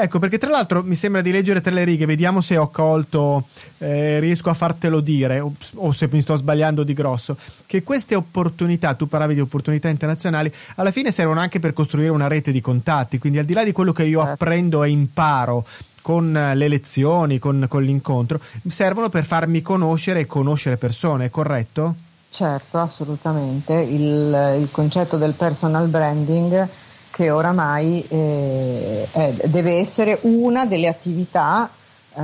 Ecco, 0.00 0.20
perché 0.20 0.38
tra 0.38 0.48
l'altro 0.48 0.84
mi 0.84 0.94
sembra 0.94 1.22
di 1.22 1.32
leggere 1.32 1.60
tra 1.60 1.72
le 1.72 1.82
righe, 1.82 2.06
vediamo 2.06 2.40
se 2.40 2.56
ho 2.56 2.70
colto, 2.70 3.48
eh, 3.78 4.20
riesco 4.20 4.48
a 4.48 4.54
fartelo 4.54 5.00
dire, 5.00 5.40
o, 5.40 5.52
o, 5.74 5.90
se 5.90 6.08
mi 6.12 6.20
sto 6.20 6.36
sbagliando 6.36 6.84
di 6.84 6.94
grosso, 6.94 7.36
che 7.66 7.82
queste 7.82 8.14
opportunità, 8.14 8.94
tu 8.94 9.08
parlavi 9.08 9.34
di 9.34 9.40
opportunità 9.40 9.88
internazionali, 9.88 10.54
alla 10.76 10.92
fine 10.92 11.10
servono 11.10 11.40
anche 11.40 11.58
per 11.58 11.72
costruire 11.72 12.10
una 12.10 12.28
rete 12.28 12.52
di 12.52 12.60
contatti, 12.60 13.18
quindi 13.18 13.40
al 13.40 13.44
di 13.44 13.54
là 13.54 13.64
di 13.64 13.72
quello 13.72 13.92
che 13.92 14.04
io 14.04 14.20
certo. 14.20 14.34
apprendo 14.34 14.84
e 14.84 14.90
imparo 14.90 15.66
con 16.00 16.30
le 16.30 16.68
lezioni, 16.68 17.40
con, 17.40 17.66
con 17.68 17.82
l'incontro, 17.82 18.38
servono 18.68 19.08
per 19.08 19.24
farmi 19.24 19.62
conoscere 19.62 20.20
e 20.20 20.26
conoscere 20.26 20.76
persone, 20.76 21.28
corretto? 21.28 21.96
Certo, 22.30 22.78
assolutamente. 22.78 23.74
Il, 23.74 24.58
il 24.60 24.68
concetto 24.70 25.16
del 25.16 25.32
personal 25.32 25.88
branding 25.88 26.68
che 27.10 27.30
oramai 27.30 28.04
eh, 28.08 29.08
è, 29.10 29.32
deve 29.44 29.78
essere 29.78 30.18
una 30.22 30.66
delle 30.66 30.88
attività 30.88 31.68
eh, 32.14 32.22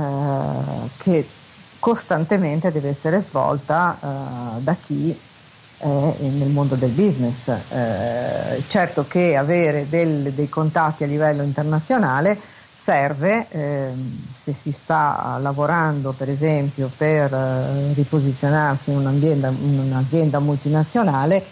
che 0.97 1.27
costantemente 1.79 2.71
deve 2.71 2.89
essere 2.89 3.21
svolta 3.21 3.97
eh, 4.01 4.61
da 4.61 4.75
chi 4.75 5.17
è 5.77 5.85
nel 5.85 6.49
mondo 6.49 6.75
del 6.75 6.89
business. 6.89 7.47
Eh, 7.49 8.63
certo 8.67 9.05
che 9.07 9.35
avere 9.35 9.87
del, 9.89 10.31
dei 10.31 10.49
contatti 10.49 11.03
a 11.03 11.07
livello 11.07 11.43
internazionale 11.43 12.39
serve 12.73 13.47
ehm, 13.49 14.33
se 14.33 14.51
si 14.51 14.73
sta 14.73 15.37
lavorando 15.39 16.11
per 16.11 16.29
esempio 16.29 16.91
per 16.95 17.33
eh, 17.33 17.93
riposizionarsi 17.93 18.91
in 18.91 18.97
un'azienda 18.97 20.39
multinazionale 20.39 21.43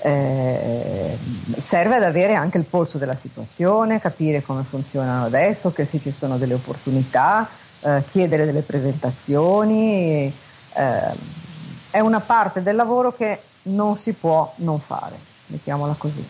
eh, 0.00 1.18
serve 1.56 1.96
ad 1.96 2.04
avere 2.04 2.34
anche 2.34 2.58
il 2.58 2.64
polso 2.64 2.98
della 2.98 3.16
situazione, 3.16 4.00
capire 4.00 4.42
come 4.42 4.62
funzionano 4.62 5.24
adesso, 5.24 5.72
che 5.72 5.84
se 5.84 5.98
ci 5.98 6.12
sono 6.12 6.38
delle 6.38 6.54
opportunità, 6.54 7.48
eh, 7.80 8.02
chiedere 8.08 8.44
delle 8.44 8.62
presentazioni. 8.62 10.32
Eh, 10.72 11.46
è 11.90 12.00
una 12.00 12.20
parte 12.20 12.62
del 12.62 12.76
lavoro 12.76 13.14
che 13.14 13.42
non 13.62 13.96
si 13.96 14.12
può 14.12 14.52
non 14.56 14.78
fare, 14.78 15.18
mettiamola 15.46 15.94
così. 15.98 16.26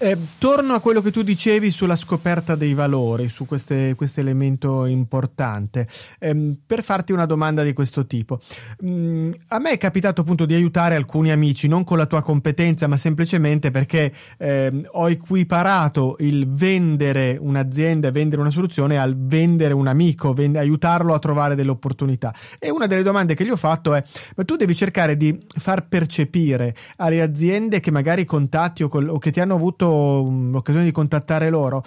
Eh, 0.00 0.16
torno 0.38 0.74
a 0.74 0.80
quello 0.80 1.02
che 1.02 1.10
tu 1.10 1.22
dicevi 1.22 1.72
sulla 1.72 1.96
scoperta 1.96 2.54
dei 2.54 2.72
valori, 2.72 3.28
su 3.28 3.46
questo 3.46 3.74
elemento 4.20 4.86
importante, 4.86 5.88
eh, 6.20 6.54
per 6.64 6.84
farti 6.84 7.10
una 7.10 7.26
domanda 7.26 7.64
di 7.64 7.72
questo 7.72 8.06
tipo. 8.06 8.38
Mm, 8.84 9.32
a 9.48 9.58
me 9.58 9.70
è 9.70 9.78
capitato 9.78 10.20
appunto 10.20 10.46
di 10.46 10.54
aiutare 10.54 10.94
alcuni 10.94 11.32
amici, 11.32 11.66
non 11.66 11.82
con 11.82 11.98
la 11.98 12.06
tua 12.06 12.22
competenza, 12.22 12.86
ma 12.86 12.96
semplicemente 12.96 13.72
perché 13.72 14.12
eh, 14.38 14.82
ho 14.88 15.10
equiparato 15.10 16.14
il 16.20 16.48
vendere 16.48 17.36
un'azienda 17.40 18.12
vendere 18.12 18.40
una 18.40 18.50
soluzione 18.50 18.98
al 18.98 19.16
vendere 19.18 19.74
un 19.74 19.88
amico, 19.88 20.32
vend- 20.32 20.58
aiutarlo 20.58 21.12
a 21.12 21.18
trovare 21.18 21.56
delle 21.56 21.70
opportunità. 21.70 22.32
E 22.60 22.70
una 22.70 22.86
delle 22.86 23.02
domande 23.02 23.34
che 23.34 23.44
gli 23.44 23.50
ho 23.50 23.56
fatto 23.56 23.94
è: 23.94 24.04
ma 24.36 24.44
tu 24.44 24.54
devi 24.54 24.76
cercare 24.76 25.16
di 25.16 25.36
far 25.48 25.88
percepire 25.88 26.72
alle 26.98 27.20
aziende 27.20 27.80
che 27.80 27.90
magari 27.90 28.24
contatti 28.24 28.84
o, 28.84 28.88
col- 28.88 29.08
o 29.08 29.18
che 29.18 29.32
ti 29.32 29.40
hanno 29.40 29.56
avuto 29.56 29.86
l'occasione 29.90 30.84
di 30.84 30.92
contattare 30.92 31.50
loro 31.50 31.84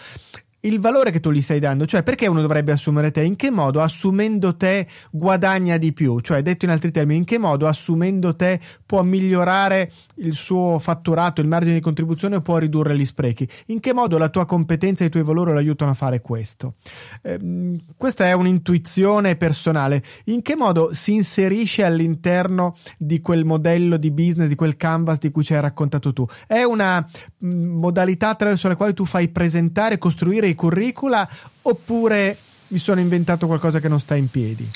il 0.62 0.80
valore 0.80 1.12
che 1.12 1.20
tu 1.20 1.32
gli 1.32 1.42
stai 1.42 1.60
dando, 1.60 1.86
cioè 1.86 2.04
perché 2.04 2.28
uno 2.28 2.42
dovrebbe 2.42 2.72
assumere 2.72 3.12
te? 3.12 3.24
In 3.24 3.36
che 3.36 3.50
modo 3.50 3.82
assumendo 3.82 4.56
te 4.56 4.88
guadagna 5.10 5.78
di 5.78 5.94
più? 5.94 6.20
Cioè, 6.20 6.42
detto 6.42 6.66
in 6.66 6.72
altri 6.72 6.92
termini, 6.92 7.20
in 7.20 7.26
che 7.26 7.38
modo 7.38 7.68
assumendo 7.68 8.36
te 8.36 8.60
può 8.86 9.02
migliorare 9.02 9.90
il 10.18 10.36
suo 10.36 10.78
fatturato, 10.80 11.42
il 11.42 11.48
margine 11.48 11.74
di 11.76 11.80
contribuzione 11.80 12.36
o 12.36 12.42
può 12.42 12.58
ridurre 12.58 12.96
gli 12.96 13.06
sprechi? 13.06 13.48
In 13.68 13.80
che 13.80 13.94
modo 13.94 14.18
la 14.18 14.30
tua 14.30 14.46
competenza 14.46 15.04
e 15.04 15.08
i 15.08 15.10
tuoi 15.10 15.24
valori 15.24 15.52
lo 15.52 15.58
aiutano 15.58 15.92
a 15.92 15.96
fare 15.96 16.22
questo? 16.22 16.76
Eh, 17.22 17.80
questa 17.98 18.26
è 18.26 18.34
un'intuizione 18.34 19.36
personale. 19.36 20.04
In 20.26 20.42
che 20.42 20.56
modo 20.56 20.94
si 20.94 21.14
inserisce 21.14 21.84
all'interno 21.84 22.76
di 22.98 23.20
quel 23.20 23.46
modello 23.46 23.98
di 23.98 24.12
business, 24.12 24.48
di 24.48 24.56
quel 24.56 24.78
canvas 24.78 25.18
di 25.18 25.32
cui 25.32 25.44
ci 25.44 25.56
hai 25.56 25.62
raccontato 25.62 26.14
tu? 26.14 26.26
È 26.46 26.62
una 26.62 27.04
modalità 27.40 28.30
attraverso 28.30 28.68
la 28.68 28.76
quale 28.76 28.94
tu 28.94 29.06
fai 29.06 29.30
presentare, 29.30 29.98
costruire 29.98 30.51
i 30.52 30.56
curricula 30.56 31.28
oppure 31.64 32.38
mi 32.68 32.80
sono 32.80 33.00
inventato 33.00 33.48
qualcosa 33.48 33.80
che 33.80 33.88
non 33.88 34.00
sta 34.00 34.16
in 34.16 34.30
piedi? 34.30 34.70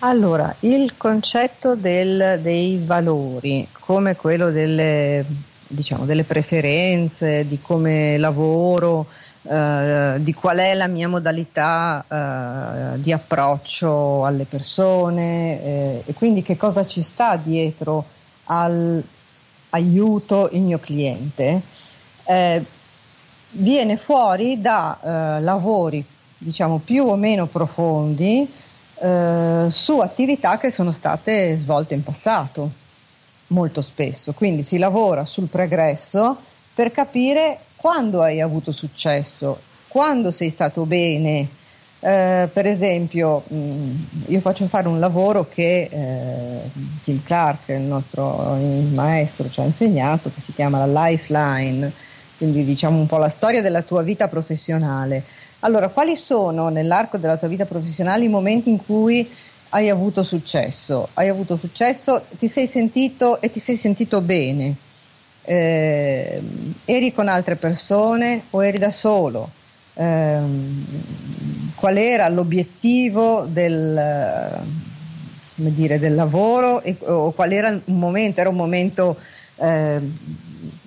Allora, 0.00 0.52
il 0.60 0.94
concetto 0.96 1.76
del, 1.76 2.40
dei 2.42 2.82
valori, 2.84 3.66
come 3.80 4.16
quello 4.16 4.50
delle, 4.50 5.24
diciamo, 5.68 6.04
delle 6.04 6.24
preferenze, 6.24 7.46
di 7.46 7.60
come 7.60 8.18
lavoro, 8.18 9.06
eh, 9.42 10.16
di 10.18 10.34
qual 10.34 10.58
è 10.58 10.74
la 10.74 10.88
mia 10.88 11.08
modalità 11.08 12.04
eh, 12.94 13.00
di 13.00 13.12
approccio 13.12 14.24
alle 14.24 14.44
persone 14.44 15.62
eh, 15.62 16.02
e 16.04 16.12
quindi 16.14 16.42
che 16.42 16.56
cosa 16.56 16.86
ci 16.86 17.02
sta 17.02 17.36
dietro 17.36 18.04
al 18.44 19.02
aiuto 19.70 20.48
il 20.52 20.60
mio 20.60 20.78
cliente, 20.78 21.62
eh, 22.24 22.64
viene 23.52 23.96
fuori 23.96 24.60
da 24.60 24.98
eh, 25.38 25.40
lavori 25.40 26.04
diciamo 26.38 26.80
più 26.84 27.06
o 27.06 27.16
meno 27.16 27.46
profondi 27.46 28.50
eh, 29.00 29.66
su 29.70 29.98
attività 29.98 30.58
che 30.58 30.70
sono 30.70 30.92
state 30.92 31.56
svolte 31.56 31.94
in 31.94 32.02
passato 32.02 32.70
molto 33.48 33.82
spesso. 33.82 34.32
Quindi 34.32 34.62
si 34.62 34.78
lavora 34.78 35.24
sul 35.24 35.48
pregresso 35.48 36.36
per 36.74 36.90
capire 36.90 37.58
quando 37.76 38.22
hai 38.22 38.40
avuto 38.40 38.72
successo 38.72 39.60
quando 39.88 40.30
sei 40.30 40.50
stato 40.50 40.84
bene. 40.84 41.46
Eh, 42.04 42.48
per 42.52 42.66
esempio 42.66 43.44
mh, 43.46 43.56
mm, 43.56 43.94
io 44.26 44.40
faccio 44.40 44.66
fare 44.66 44.88
un 44.88 44.98
lavoro 44.98 45.46
che 45.48 45.88
eh, 45.88 46.70
Tim 47.04 47.22
Clark 47.22 47.68
il 47.68 47.82
nostro 47.82 48.56
il 48.58 48.92
maestro 48.92 49.48
ci 49.48 49.60
ha 49.60 49.62
insegnato 49.62 50.28
che 50.34 50.40
si 50.40 50.52
chiama 50.52 50.84
la 50.84 51.06
lifeline 51.06 51.92
quindi 52.36 52.64
diciamo 52.64 52.98
un 52.98 53.06
po' 53.06 53.18
la 53.18 53.28
storia 53.28 53.62
della 53.62 53.82
tua 53.82 54.02
vita 54.02 54.28
professionale. 54.28 55.24
Allora, 55.60 55.88
quali 55.88 56.16
sono 56.16 56.68
nell'arco 56.68 57.18
della 57.18 57.36
tua 57.36 57.48
vita 57.48 57.66
professionale 57.66 58.24
i 58.24 58.28
momenti 58.28 58.68
in 58.68 58.84
cui 58.84 59.28
hai 59.70 59.88
avuto 59.88 60.22
successo? 60.22 61.08
Hai 61.14 61.28
avuto 61.28 61.56
successo, 61.56 62.24
ti 62.38 62.48
sei 62.48 62.66
sentito 62.66 63.40
e 63.40 63.50
ti 63.50 63.60
sei 63.60 63.76
sentito 63.76 64.20
bene? 64.20 64.74
Eh, 65.44 66.40
eri 66.84 67.12
con 67.12 67.28
altre 67.28 67.56
persone 67.56 68.44
o 68.50 68.64
eri 68.64 68.78
da 68.78 68.90
solo? 68.90 69.50
Eh, 69.94 70.40
qual 71.74 71.96
era 71.96 72.28
l'obiettivo 72.28 73.46
del, 73.48 74.60
dire, 75.54 75.98
del 75.98 76.14
lavoro 76.14 76.82
e, 76.82 76.96
o 77.06 77.32
qual 77.32 77.52
era 77.52 77.68
un 77.68 77.98
momento? 77.98 78.40
Era 78.40 78.50
un 78.50 78.56
momento 78.56 79.16
eh, 79.56 80.00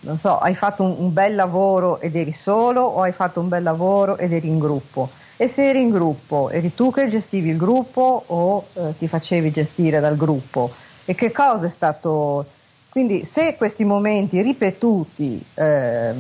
non 0.02 0.18
so, 0.20 0.38
hai 0.38 0.56
fatto 0.56 0.84
un, 0.84 0.96
un, 0.98 1.14
bel 1.14 1.36
lavoro 1.36 2.00
ed 2.00 2.16
eri 2.16 2.32
solo 2.32 2.82
o 2.82 3.02
hai 3.02 3.12
fatto 3.12 3.40
un 3.40 3.50
bel 3.50 3.64
lavoro 3.64 4.18
ed 4.18 4.32
eri 4.32 4.48
in 4.48 4.60
gruppo? 4.60 5.10
E 5.38 5.48
se 5.48 5.68
eri 5.68 5.82
in 5.82 5.90
gruppo, 5.90 6.50
eri 6.50 6.74
tu 6.74 6.92
che 6.92 7.10
gestivi 7.10 7.50
il 7.50 7.58
gruppo 7.58 8.24
o 8.26 8.68
eh, 8.74 8.98
ti 8.98 9.08
facevi 9.08 9.52
gestire 9.52 10.00
dal 10.00 10.16
gruppo? 10.16 10.72
E 11.06 11.14
che 11.16 11.32
cosa 11.32 11.66
è 11.66 11.70
stato... 11.70 12.46
Quindi 12.90 13.26
se 13.26 13.56
questi 13.58 13.84
momenti 13.84 14.42
ripetuti 14.42 15.44
eh, 15.56 16.14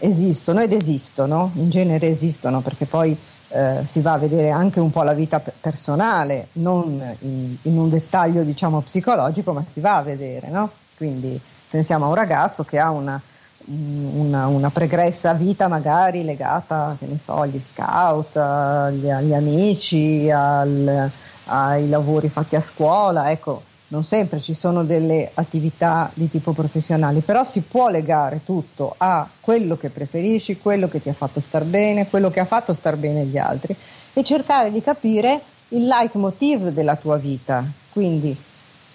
esistono 0.00 0.60
ed 0.60 0.72
esistono, 0.72 1.52
in 1.54 1.70
genere 1.70 2.08
esistono 2.08 2.60
perché 2.60 2.86
poi 2.86 3.16
eh, 3.48 3.82
si 3.86 4.00
va 4.00 4.14
a 4.14 4.18
vedere 4.18 4.50
anche 4.50 4.80
un 4.80 4.90
po' 4.90 5.02
la 5.02 5.12
vita 5.12 5.40
personale, 5.40 6.48
non 6.54 7.00
in, 7.20 7.56
in 7.62 7.78
un 7.78 7.88
dettaglio 7.88 8.42
diciamo 8.42 8.80
psicologico, 8.80 9.52
ma 9.52 9.64
si 9.68 9.80
va 9.80 9.98
a 9.98 10.02
vedere, 10.02 10.48
no? 10.48 10.70
Quindi 10.96 11.38
pensiamo 11.68 12.06
a 12.06 12.08
un 12.08 12.14
ragazzo 12.14 12.64
che 12.64 12.78
ha 12.78 12.90
una, 12.90 13.20
una, 13.66 14.46
una 14.46 14.70
pregressa 14.70 15.34
vita 15.34 15.68
magari 15.68 16.24
legata 16.24 16.96
so, 17.22 17.40
agli 17.40 17.60
scout, 17.60 18.36
agli, 18.36 19.10
agli 19.10 19.34
amici, 19.34 20.30
al, 20.30 21.10
ai 21.46 21.88
lavori 21.88 22.28
fatti 22.28 22.56
a 22.56 22.60
scuola, 22.60 23.30
ecco, 23.30 23.62
non 23.88 24.02
sempre 24.02 24.40
ci 24.40 24.54
sono 24.54 24.82
delle 24.84 25.30
attività 25.34 26.10
di 26.14 26.28
tipo 26.28 26.52
professionale, 26.52 27.20
però 27.20 27.44
si 27.44 27.60
può 27.60 27.88
legare 27.88 28.42
tutto 28.44 28.94
a 28.96 29.28
quello 29.40 29.76
che 29.76 29.90
preferisci, 29.90 30.58
quello 30.58 30.88
che 30.88 31.00
ti 31.00 31.08
ha 31.08 31.14
fatto 31.14 31.40
star 31.40 31.62
bene, 31.62 32.08
quello 32.08 32.30
che 32.30 32.40
ha 32.40 32.44
fatto 32.44 32.72
star 32.72 32.96
bene 32.96 33.24
gli 33.24 33.38
altri 33.38 33.76
e 34.12 34.24
cercare 34.24 34.72
di 34.72 34.82
capire 34.82 35.40
il 35.68 35.86
leitmotiv 35.86 36.70
della 36.70 36.96
tua 36.96 37.16
vita. 37.16 37.64
Quindi 37.92 38.36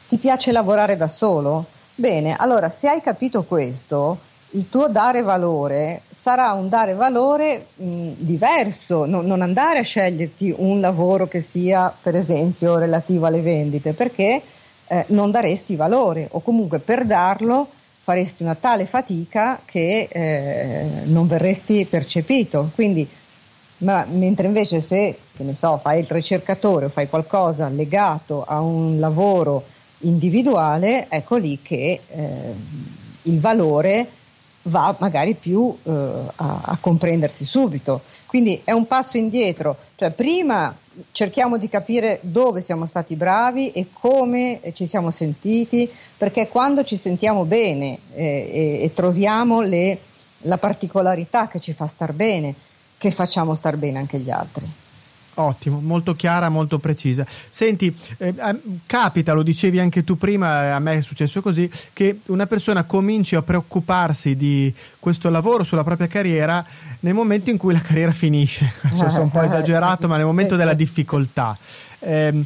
ti 0.08 0.18
piace 0.18 0.52
lavorare 0.52 0.98
da 0.98 1.08
solo? 1.08 1.66
Bene, 1.96 2.36
allora 2.36 2.70
se 2.70 2.88
hai 2.88 3.02
capito 3.02 3.44
questo, 3.44 4.18
il 4.52 4.70
tuo 4.70 4.88
dare 4.88 5.22
valore 5.22 6.02
sarà 6.10 6.52
un 6.54 6.68
dare 6.68 6.94
valore 6.94 7.68
mh, 7.76 8.12
diverso, 8.18 9.06
no, 9.06 9.22
non 9.22 9.42
andare 9.42 9.80
a 9.80 9.84
sceglierti 9.84 10.54
un 10.58 10.80
lavoro 10.80 11.28
che 11.28 11.42
sia 11.42 11.94
per 12.02 12.16
esempio 12.16 12.78
relativo 12.78 13.26
alle 13.26 13.42
vendite, 13.42 13.94
perché 13.94 14.42
eh, 14.88 15.06
non 15.08 15.32
daresti 15.32 15.76
valore 15.76 16.28
o 16.32 16.42
comunque 16.42 16.80
per 16.80 17.06
darlo 17.06 17.68
faresti 18.04 18.44
una 18.44 18.56
tale 18.56 18.86
fatica 18.86 19.60
che 19.64 20.08
eh, 20.12 20.86
non 21.06 21.28
verresti 21.28 21.86
percepito. 21.86 22.72
Quindi, 22.74 23.08
ma, 23.80 24.06
mentre 24.10 24.48
invece 24.48 24.82
se, 24.82 25.18
che 25.36 25.44
ne 25.44 25.56
so, 25.56 25.78
fai 25.78 26.00
il 26.00 26.08
ricercatore 26.10 26.86
o 26.86 26.90
fai 26.90 27.08
qualcosa 27.08 27.70
legato 27.70 28.44
a 28.44 28.60
un 28.60 29.00
lavoro 29.00 29.64
individuale, 30.02 31.08
ecco 31.10 31.38
lì 31.38 31.60
che 31.62 32.00
eh, 32.08 32.54
il 33.24 33.40
valore 33.40 34.08
va 34.64 34.96
magari 35.00 35.34
più 35.34 35.76
eh, 35.84 35.92
a, 35.92 36.62
a, 36.64 36.78
comprendersi 36.80 37.46
subito. 37.46 38.02
Quindi 38.26 38.62
è 38.64 38.72
un 38.72 38.86
passo 38.86 39.18
indietro, 39.18 39.78
cioè 39.96 40.12
prima 40.12 40.76
cerchiamo 41.12 41.58
di 41.58 41.70
capire 41.70 42.20
dove 42.22 42.62
siamo 42.62 42.86
stati 42.86 43.16
bravi 43.16 43.72
e 43.72 43.88
come 43.92 44.60
ci 44.74 44.86
siamo 44.86 45.10
sentiti, 45.10 45.90
perché 46.18 46.48
quando 46.48 46.84
ci 46.84 46.98
sentiamo 46.98 47.44
bene 47.46 47.98
eh, 48.14 48.50
e, 48.52 48.84
e, 48.84 48.94
troviamo 48.94 49.62
le, 49.62 49.98
la 50.40 50.58
particolarità 50.58 51.48
che 51.48 51.60
ci 51.60 51.74
fa 51.74 51.88
star 51.88 52.14
bene, 52.14 52.54
che 52.98 53.12
facciamo 53.12 53.56
star 53.56 53.78
bene 53.78 54.00
anche 54.00 54.20
gli 54.20 54.30
altri. 54.30 54.70
Ottimo, 55.42 55.80
molto 55.80 56.14
chiara, 56.16 56.50
molto 56.50 56.80
precisa. 56.80 57.26
Senti, 57.50 57.96
eh, 58.18 58.34
capita, 58.86 59.34
lo 59.34 59.44
dicevi 59.44 59.80
anche 59.80 60.04
tu 60.04 60.18
prima, 60.18 60.76
a 60.76 60.80
me 60.80 60.98
è 60.98 61.02
successo 61.02 61.42
così, 61.42 61.70
che 61.94 62.20
una 62.28 62.46
persona 62.46 62.84
cominci 62.84 63.36
a 63.36 63.42
preoccuparsi 63.42 64.36
di 64.36 64.74
questo 65.00 65.30
lavoro 65.30 65.64
sulla 65.64 65.84
propria 65.84 66.08
carriera 66.08 66.64
nel 67.00 67.14
momento 67.14 67.50
in 67.50 67.58
cui 67.58 67.74
la 67.74 67.82
carriera 67.82 68.12
finisce. 68.12 68.72
Adesso 68.84 69.10
sono 69.10 69.24
un 69.24 69.32
po' 69.32 69.42
esagerato, 69.44 70.08
ma 70.08 70.18
nel 70.18 70.26
momento 70.26 70.56
della 70.56 70.74
difficoltà. 70.74 71.58
Eh, 72.00 72.46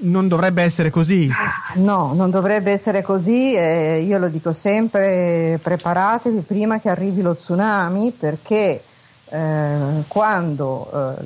non 0.00 0.28
dovrebbe 0.28 0.62
essere 0.62 0.90
così. 0.90 1.28
No, 1.76 2.12
non 2.14 2.30
dovrebbe 2.30 2.70
essere 2.70 3.02
così. 3.02 3.54
Eh, 3.54 4.04
io 4.06 4.18
lo 4.18 4.28
dico 4.28 4.52
sempre, 4.52 5.58
preparatevi 5.60 6.40
prima 6.40 6.78
che 6.80 6.88
arrivi 6.88 7.22
lo 7.22 7.34
tsunami 7.34 8.12
perché 8.16 8.82
eh, 9.30 10.04
quando 10.08 10.90
eh, 10.92 11.24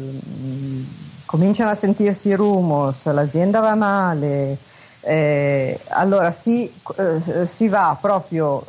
cominciano 1.25 1.71
a 1.71 1.75
sentirsi 1.75 2.35
rumors, 2.35 3.07
l'azienda 3.13 3.61
va 3.61 3.75
male, 3.75 4.59
Eh, 5.05 5.81
allora 5.89 6.31
si, 6.31 6.73
eh, 6.97 7.45
si, 7.45 7.67
va 7.67 7.97
proprio, 8.01 8.63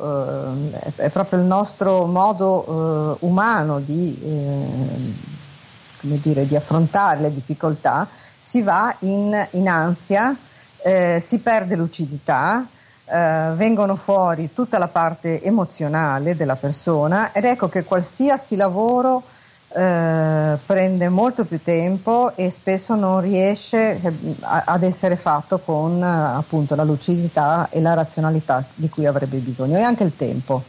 eh, 0.74 0.96
è 0.96 1.08
proprio 1.08 1.38
il 1.38 1.44
nostro 1.44 2.06
modo 2.06 3.16
umano 3.20 3.78
di, 3.78 4.18
dire, 6.00 6.44
di, 6.44 6.56
affrontare 6.56 7.20
le 7.20 7.32
difficoltà, 7.32 8.08
si 8.40 8.62
va 8.62 8.92
in, 9.00 9.46
in 9.52 9.68
ansia, 9.68 10.36
si 11.20 11.38
perde 11.38 11.76
lucidità, 11.76 12.66
vengono 13.06 13.96
fuori 13.96 14.52
tutta 14.54 14.78
la 14.78 14.88
parte 14.88 15.42
emozionale 15.42 16.36
della 16.36 16.56
persona 16.56 17.32
ed 17.32 17.44
ecco 17.44 17.68
che 17.68 17.84
qualsiasi 17.84 18.56
lavoro 18.56 19.22
eh, 19.76 20.56
prende 20.64 21.08
molto 21.08 21.44
più 21.44 21.60
tempo 21.60 22.36
e 22.36 22.50
spesso 22.50 22.94
non 22.94 23.20
riesce 23.20 24.00
eh, 24.00 24.12
ad 24.40 24.84
essere 24.84 25.16
fatto 25.16 25.58
con 25.58 26.00
eh, 26.00 26.06
appunto 26.06 26.76
la 26.76 26.84
lucidità 26.84 27.66
e 27.70 27.80
la 27.80 27.94
razionalità 27.94 28.64
di 28.72 28.88
cui 28.88 29.04
avrebbe 29.04 29.38
bisogno 29.38 29.76
e 29.76 29.82
anche 29.82 30.04
il 30.04 30.14
tempo. 30.16 30.62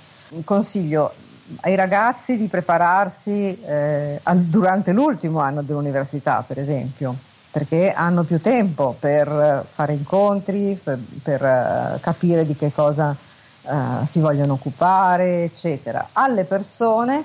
Consiglio 0.43 1.13
ai 1.61 1.75
ragazzi 1.75 2.35
di 2.35 2.47
prepararsi 2.47 3.61
eh, 3.61 4.19
durante 4.33 4.91
l'ultimo 4.91 5.39
anno 5.39 5.61
dell'università, 5.61 6.43
per 6.45 6.57
esempio, 6.57 7.15
perché 7.55 7.93
hanno 7.93 8.23
più 8.23 8.41
tempo 8.41 8.97
per 8.99 9.65
fare 9.71 9.93
incontri, 9.93 10.77
per, 10.83 10.99
per 11.23 11.99
capire 12.01 12.45
di 12.45 12.53
che 12.53 12.73
cosa 12.73 13.15
uh, 13.61 14.05
si 14.05 14.19
vogliono 14.19 14.53
occupare, 14.53 15.45
eccetera. 15.45 16.09
Alle 16.11 16.43
persone 16.43 17.23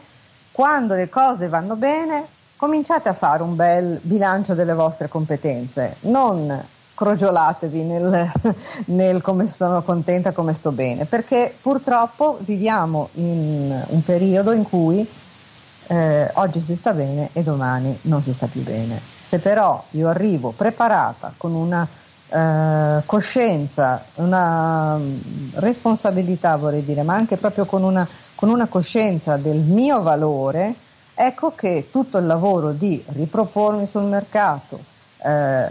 quando 0.52 0.94
le 0.94 1.08
cose 1.08 1.48
vanno 1.48 1.74
bene, 1.74 2.24
cominciate 2.54 3.08
a 3.08 3.12
fare 3.12 3.42
un 3.42 3.56
bel 3.56 3.98
bilancio 4.02 4.54
delle 4.54 4.72
vostre 4.72 5.08
competenze, 5.08 5.96
non 6.02 6.64
crogiolatevi 6.94 7.82
nel, 7.82 8.32
nel, 8.86 9.22
come 9.22 9.48
sono 9.48 9.82
contenta, 9.82 10.30
come 10.30 10.54
sto 10.54 10.70
bene, 10.70 11.06
perché 11.06 11.52
purtroppo 11.60 12.38
viviamo 12.42 13.08
in 13.14 13.84
un 13.84 14.04
periodo 14.04 14.52
in 14.52 14.62
cui 14.62 15.04
eh, 15.90 16.30
oggi 16.34 16.60
si 16.60 16.76
sta 16.76 16.92
bene 16.92 17.30
e 17.32 17.42
domani 17.42 17.98
non 18.02 18.22
si 18.22 18.32
sta 18.32 18.46
più 18.46 18.62
bene. 18.62 19.00
Se 19.22 19.38
però 19.38 19.82
io 19.90 20.08
arrivo 20.08 20.52
preparata 20.56 21.32
con 21.36 21.52
una 21.52 21.86
eh, 22.28 23.02
coscienza, 23.04 24.04
una 24.14 24.96
mm, 24.96 25.18
responsabilità 25.54 26.54
vorrei 26.54 26.84
dire, 26.84 27.02
ma 27.02 27.14
anche 27.14 27.36
proprio 27.36 27.64
con 27.64 27.82
una 27.82 28.06
con 28.36 28.48
una 28.48 28.68
coscienza 28.68 29.36
del 29.36 29.58
mio 29.58 30.00
valore, 30.00 30.74
ecco 31.14 31.54
che 31.54 31.88
tutto 31.90 32.16
il 32.16 32.24
lavoro 32.24 32.70
di 32.70 33.04
ripropormi 33.08 33.84
sul 33.84 34.04
mercato, 34.04 34.78
eh, 35.18 35.68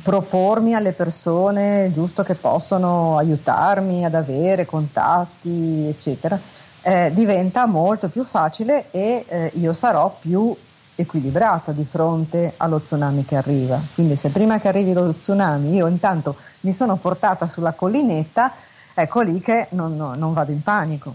propormi 0.00 0.74
alle 0.74 0.92
persone 0.92 1.90
giusto 1.92 2.22
che 2.22 2.34
possono 2.34 3.16
aiutarmi 3.16 4.04
ad 4.04 4.14
avere 4.14 4.64
contatti, 4.64 5.86
eccetera, 5.88 6.38
eh, 6.84 7.10
diventa 7.14 7.66
molto 7.66 8.08
più 8.08 8.24
facile 8.24 8.90
e 8.90 9.24
eh, 9.26 9.50
io 9.54 9.72
sarò 9.72 10.14
più 10.20 10.54
equilibrato 10.96 11.72
di 11.72 11.84
fronte 11.84 12.52
allo 12.58 12.80
tsunami 12.80 13.24
che 13.24 13.36
arriva. 13.36 13.80
Quindi 13.94 14.16
se 14.16 14.28
prima 14.28 14.60
che 14.60 14.68
arrivi 14.68 14.92
lo 14.92 15.12
tsunami 15.12 15.74
io 15.74 15.86
intanto 15.86 16.36
mi 16.60 16.72
sono 16.72 16.96
portata 16.96 17.48
sulla 17.48 17.72
collinetta, 17.72 18.52
ecco 18.92 19.22
lì 19.22 19.40
che 19.40 19.68
non, 19.70 19.96
non, 19.96 20.18
non 20.18 20.32
vado 20.34 20.52
in 20.52 20.62
panico. 20.62 21.14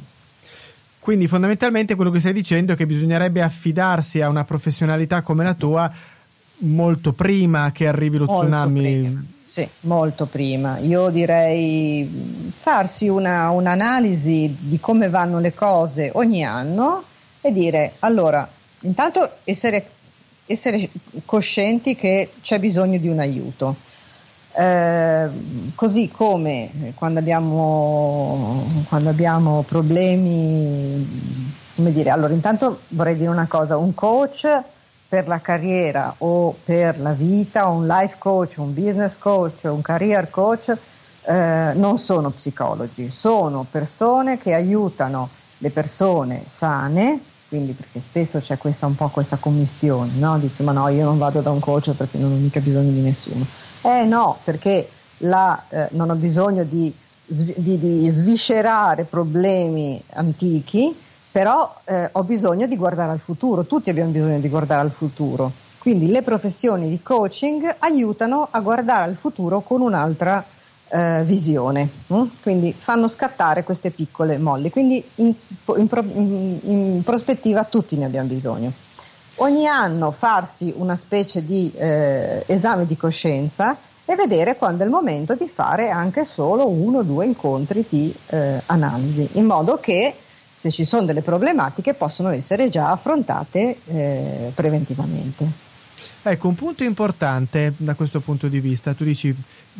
Quindi 0.99 1.27
fondamentalmente 1.27 1.95
quello 1.95 2.11
che 2.11 2.19
stai 2.19 2.33
dicendo 2.33 2.73
è 2.73 2.75
che 2.75 2.85
bisognerebbe 2.85 3.41
affidarsi 3.41 4.21
a 4.21 4.27
una 4.27 4.43
professionalità 4.43 5.21
come 5.21 5.43
la 5.43 5.53
tua 5.53 5.89
molto 6.59 7.13
prima 7.13 7.71
che 7.71 7.87
arrivi 7.87 8.17
lo 8.17 8.25
molto 8.25 8.41
tsunami. 8.41 8.81
Prima. 8.81 9.23
Sì, 9.41 9.67
molto 9.81 10.25
prima. 10.25 10.77
Io 10.79 11.09
direi 11.09 12.07
farsi 12.55 13.07
una, 13.07 13.49
un'analisi 13.49 14.55
di 14.59 14.79
come 14.79 15.09
vanno 15.09 15.39
le 15.39 15.53
cose 15.53 16.11
ogni 16.13 16.43
anno 16.43 17.03
e 17.41 17.51
dire 17.51 17.93
allora, 17.99 18.47
intanto 18.81 19.37
essere, 19.43 19.89
essere 20.45 20.89
coscienti 21.25 21.95
che 21.95 22.31
c'è 22.41 22.59
bisogno 22.59 22.97
di 22.99 23.07
un 23.07 23.19
aiuto 23.19 23.75
eh, 24.59 25.29
così 25.75 26.09
come 26.09 26.93
quando 26.95 27.19
abbiamo, 27.19 28.65
quando 28.87 29.09
abbiamo 29.09 29.63
problemi, 29.63 31.07
come 31.75 31.91
dire, 31.93 32.09
allora 32.09 32.33
intanto 32.33 32.81
vorrei 32.89 33.15
dire 33.15 33.29
una 33.29 33.47
cosa, 33.47 33.77
un 33.77 33.93
coach 33.93 34.47
per 35.09 35.27
la 35.27 35.39
carriera 35.39 36.13
o 36.19 36.55
per 36.63 36.99
la 36.99 37.11
vita, 37.11 37.65
un 37.67 37.87
life 37.87 38.15
coach, 38.19 38.55
un 38.57 38.73
business 38.73 39.17
coach, 39.17 39.63
un 39.63 39.81
career 39.81 40.29
coach, 40.29 40.77
eh, 41.23 41.71
non 41.73 41.97
sono 41.97 42.29
psicologi, 42.29 43.09
sono 43.09 43.65
persone 43.69 44.37
che 44.37 44.53
aiutano 44.53 45.27
le 45.57 45.71
persone 45.71 46.43
sane, 46.45 47.19
quindi 47.49 47.73
perché 47.73 47.99
spesso 47.99 48.39
c'è 48.39 48.57
questa 48.57 48.85
un 48.85 48.95
po' 48.95 49.09
questa 49.09 49.37
commistione, 49.37 50.11
no? 50.19 50.37
Dice 50.37 50.63
ma 50.63 50.71
no, 50.71 50.87
io 50.87 51.03
non 51.03 51.17
vado 51.17 51.41
da 51.41 51.49
un 51.49 51.59
coach 51.59 51.91
perché 51.91 52.17
non 52.17 52.31
ho 52.31 52.35
mica 52.35 52.59
bisogno 52.59 52.91
di 52.91 53.01
nessuno 53.01 53.45
eh 53.81 54.05
no, 54.05 54.37
perché 54.43 54.89
la, 55.19 55.61
eh, 55.69 55.87
non 55.91 56.09
ho 56.09 56.15
bisogno 56.15 56.63
di, 56.63 56.93
di, 57.25 57.77
di, 57.79 58.09
sviscerare 58.09 59.05
problemi 59.05 60.01
antichi, 60.13 60.95
però 61.31 61.73
eh, 61.85 62.09
ho 62.11 62.23
bisogno 62.23 62.67
di 62.67 62.75
guardare 62.75 63.11
al 63.11 63.19
futuro, 63.19 63.65
tutti 63.65 63.89
abbiamo 63.89 64.11
bisogno 64.11 64.39
di 64.39 64.49
guardare 64.49 64.81
al 64.81 64.91
futuro. 64.91 65.51
Quindi 65.77 66.07
le 66.07 66.21
professioni 66.21 66.89
di 66.89 67.01
coaching 67.01 67.75
aiutano 67.79 68.47
a 68.49 68.59
guardare 68.59 69.05
al 69.05 69.15
futuro 69.15 69.61
con 69.61 69.81
un'altra 69.81 70.43
eh, 70.89 71.23
visione, 71.23 71.87
hm? 72.07 72.23
quindi 72.41 72.73
fanno 72.77 73.07
scattare 73.07 73.63
queste 73.63 73.91
piccole 73.91 74.37
molli, 74.37 74.69
quindi 74.69 75.03
in, 75.15 75.33
in, 75.77 76.59
in 76.63 77.01
prospettiva 77.03 77.63
tutti 77.63 77.95
ne 77.95 78.05
abbiamo 78.05 78.27
bisogno 78.27 78.87
ogni 79.39 79.67
anno 79.67 80.11
farsi 80.11 80.73
una 80.75 80.95
specie 80.95 81.45
di 81.45 81.71
eh, 81.75 82.43
esame 82.45 82.85
di 82.85 82.95
coscienza 82.95 83.75
e 84.05 84.15
vedere 84.15 84.55
quando 84.55 84.83
è 84.83 84.85
il 84.85 84.91
momento 84.91 85.35
di 85.35 85.47
fare 85.47 85.89
anche 85.89 86.25
solo 86.25 86.67
uno 86.67 86.99
o 86.99 87.03
due 87.03 87.25
incontri 87.25 87.85
di 87.87 88.13
eh, 88.27 88.61
analisi, 88.65 89.27
in 89.33 89.45
modo 89.45 89.77
che 89.79 90.15
se 90.59 90.71
ci 90.71 90.83
sono 90.83 91.05
delle 91.05 91.21
problematiche 91.21 91.93
possono 91.93 92.31
essere 92.31 92.67
già 92.67 92.91
affrontate 92.91 93.77
eh, 93.85 94.51
preventivamente. 94.53 95.67
Ecco, 96.21 96.49
un 96.49 96.55
punto 96.55 96.83
importante 96.83 97.73
da 97.77 97.93
questo 97.93 98.19
punto 98.19 98.49
di 98.49 98.59
vista, 98.59 98.93
tu 98.93 99.05
dici 99.05 99.33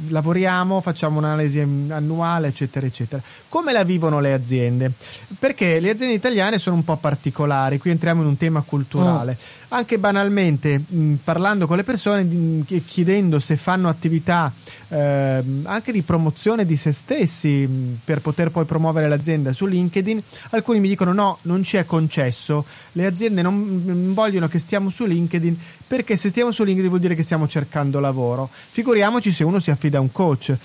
lavoriamo, 0.07 0.79
facciamo 0.79 1.17
un'analisi 1.17 1.59
annuale, 1.59 2.47
eccetera, 2.47 2.85
eccetera. 2.85 3.21
Come 3.49 3.73
la 3.73 3.83
vivono 3.83 4.21
le 4.21 4.31
aziende? 4.31 4.89
Perché 5.37 5.81
le 5.81 5.89
aziende 5.89 6.15
italiane 6.15 6.57
sono 6.57 6.77
un 6.77 6.85
po' 6.85 6.95
particolari, 6.95 7.77
qui 7.77 7.91
entriamo 7.91 8.21
in 8.21 8.27
un 8.29 8.37
tema 8.37 8.61
culturale. 8.61 9.37
Oh. 9.37 9.75
Anche 9.75 9.97
banalmente, 9.97 10.81
mh, 10.87 11.15
parlando 11.25 11.67
con 11.67 11.75
le 11.75 11.83
persone, 11.83 12.23
mh, 12.23 12.83
chiedendo 12.85 13.39
se 13.39 13.57
fanno 13.57 13.89
attività 13.89 14.49
eh, 14.89 15.43
anche 15.63 15.91
di 15.91 16.01
promozione 16.01 16.65
di 16.65 16.75
se 16.75 16.91
stessi 16.91 17.65
mh, 17.65 17.99
per 18.03 18.21
poter 18.21 18.51
poi 18.51 18.65
promuovere 18.65 19.07
l'azienda 19.07 19.53
su 19.53 19.65
LinkedIn, 19.65 20.21
alcuni 20.51 20.79
mi 20.79 20.87
dicono 20.87 21.13
no, 21.13 21.37
non 21.43 21.63
ci 21.63 21.77
è 21.77 21.85
concesso, 21.85 22.65
le 22.93 23.05
aziende 23.05 23.41
non 23.41 24.13
vogliono 24.13 24.47
che 24.47 24.59
stiamo 24.59 24.89
su 24.89 25.05
LinkedIn 25.05 25.57
perché 25.87 26.15
se 26.15 26.29
stiamo 26.29 26.51
su 26.51 26.63
LinkedIn 26.63 26.89
vuol 26.89 27.01
dire 27.01 27.15
che 27.15 27.23
stiamo 27.23 27.47
cercando 27.47 27.99
lavoro. 27.99 28.49
Figuriamoci 28.51 29.31
se 29.31 29.43
uno 29.43 29.59
si 29.59 29.71
affida 29.71 29.97
a 29.97 30.01
un 30.01 30.11
coach 30.11 30.57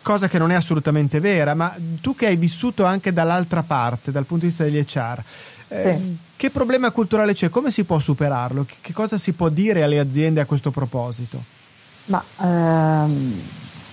cosa 0.00 0.28
che 0.28 0.38
non 0.38 0.50
è 0.50 0.54
assolutamente 0.54 1.20
vera, 1.20 1.52
ma 1.54 1.74
tu 2.00 2.14
che 2.14 2.26
hai 2.26 2.36
vissuto 2.36 2.84
anche 2.84 3.12
dall'altra 3.12 3.62
parte, 3.62 4.10
dal 4.10 4.24
punto 4.24 4.44
di 4.44 4.50
vista 4.50 4.64
degli 4.64 4.82
HR, 4.82 5.22
eh, 5.68 6.00
che 6.36 6.50
problema 6.50 6.90
culturale 6.90 7.34
c'è? 7.34 7.50
Come 7.50 7.70
si 7.70 7.84
può 7.84 7.98
superarlo? 7.98 8.64
Che, 8.80 8.92
cosa 8.92 9.18
si 9.18 9.32
può 9.32 9.50
dire 9.50 9.82
alle 9.82 9.98
aziende 9.98 10.40
a 10.40 10.46
questo 10.46 10.70
proposito? 10.70 11.57
Ma 12.08 12.22
ehm, 12.40 13.40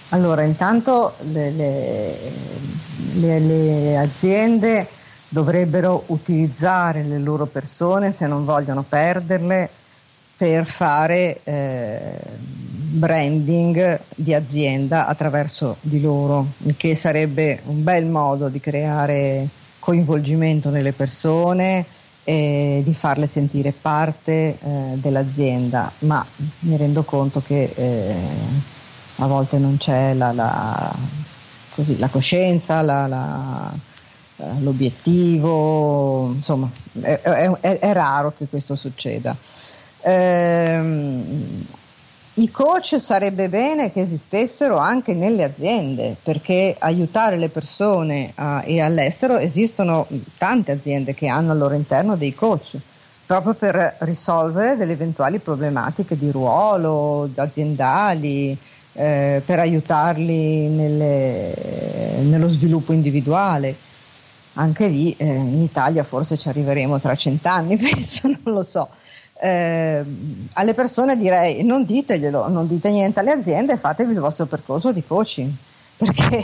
allora, 0.09 0.43
intanto 0.43 1.15
le, 1.31 1.51
le, 1.51 2.17
le, 3.15 3.39
le 3.39 3.97
aziende 3.97 4.87
dovrebbero 5.27 6.03
utilizzare 6.07 7.03
le 7.03 7.19
loro 7.19 7.45
persone 7.45 8.11
se 8.13 8.25
non 8.25 8.45
vogliono 8.45 8.83
perderle 8.87 9.69
per 10.37 10.65
fare 10.65 11.41
eh, 11.43 11.99
branding 12.95 13.99
di 14.15 14.33
azienda 14.33 15.07
attraverso 15.07 15.77
di 15.81 15.99
loro, 15.99 16.45
il 16.59 16.77
che 16.77 16.95
sarebbe 16.95 17.59
un 17.65 17.83
bel 17.83 18.05
modo 18.05 18.47
di 18.47 18.59
creare 18.61 19.47
coinvolgimento 19.79 20.69
nelle 20.69 20.93
persone 20.93 21.85
e 22.27 22.81
di 22.83 22.93
farle 22.95 23.27
sentire 23.27 23.71
parte 23.71 24.31
eh, 24.31 24.57
dell'azienda, 24.95 25.91
ma 25.99 26.25
mi 26.61 26.75
rendo 26.75 27.03
conto 27.03 27.41
che 27.45 27.71
eh, 27.75 28.15
a 29.17 29.27
volte 29.27 29.59
non 29.59 29.77
c'è 29.77 30.15
la, 30.15 30.31
la, 30.33 30.91
così, 31.75 31.99
la 31.99 32.07
coscienza, 32.07 32.81
la, 32.81 33.71
eh, 34.37 34.43
l'obiettivo, 34.61 36.31
insomma 36.31 36.67
è, 36.99 37.21
è, 37.21 37.79
è, 37.79 37.93
raro 37.93 38.33
che 38.35 38.47
questo 38.47 38.75
succeda. 38.75 39.35
Ehm, 40.01 41.63
I 42.37 42.51
coach 42.51 42.99
sarebbe 42.99 43.47
bene 43.47 43.93
che 43.93 44.01
esistessero 44.01 44.77
anche 44.77 45.13
nelle 45.13 45.45
aziende 45.45 46.17
perché 46.21 46.75
aiutare 46.77 47.37
le 47.37 47.47
persone 47.47 48.33
uh, 48.35 48.59
e 48.63 48.81
all'estero 48.81 49.37
esistono 49.37 50.05
tante 50.37 50.73
aziende 50.73 51.13
che 51.13 51.29
hanno 51.29 51.53
al 51.53 51.57
loro 51.57 51.75
interno 51.75 52.17
dei 52.17 52.35
coach 52.35 52.77
proprio 53.25 53.53
per 53.53 53.95
risolvere 53.99 54.75
delle 54.75 54.91
eventuali 54.91 55.39
problematiche 55.39 56.17
di 56.17 56.29
ruolo 56.29 57.29
aziendali, 57.35 58.55
eh, 58.93 59.41
per 59.45 59.59
aiutarli 59.59 60.67
nelle, 60.67 61.53
nello 62.21 62.49
sviluppo 62.49 62.93
individuale. 62.93 63.75
Anche 64.53 64.87
lì 64.87 65.13
eh, 65.17 65.25
in 65.25 65.61
Italia 65.61 66.03
forse 66.03 66.37
ci 66.37 66.47
arriveremo 66.49 66.99
tra 66.99 67.15
cent'anni, 67.15 67.75
penso, 67.77 68.27
non 68.27 68.53
lo 68.53 68.63
so. 68.63 68.89
Eh, 69.37 70.03
alle 70.53 70.73
persone 70.73 71.17
direi 71.17 71.63
non 71.63 71.83
diteglielo, 71.83 72.47
non 72.47 72.67
dite 72.67 72.89
niente 72.89 73.19
alle 73.19 73.31
aziende, 73.31 73.75
fatevi 73.77 74.13
il 74.13 74.19
vostro 74.19 74.45
percorso 74.45 74.93
di 74.93 75.03
coaching 75.05 75.51
perché 75.97 76.43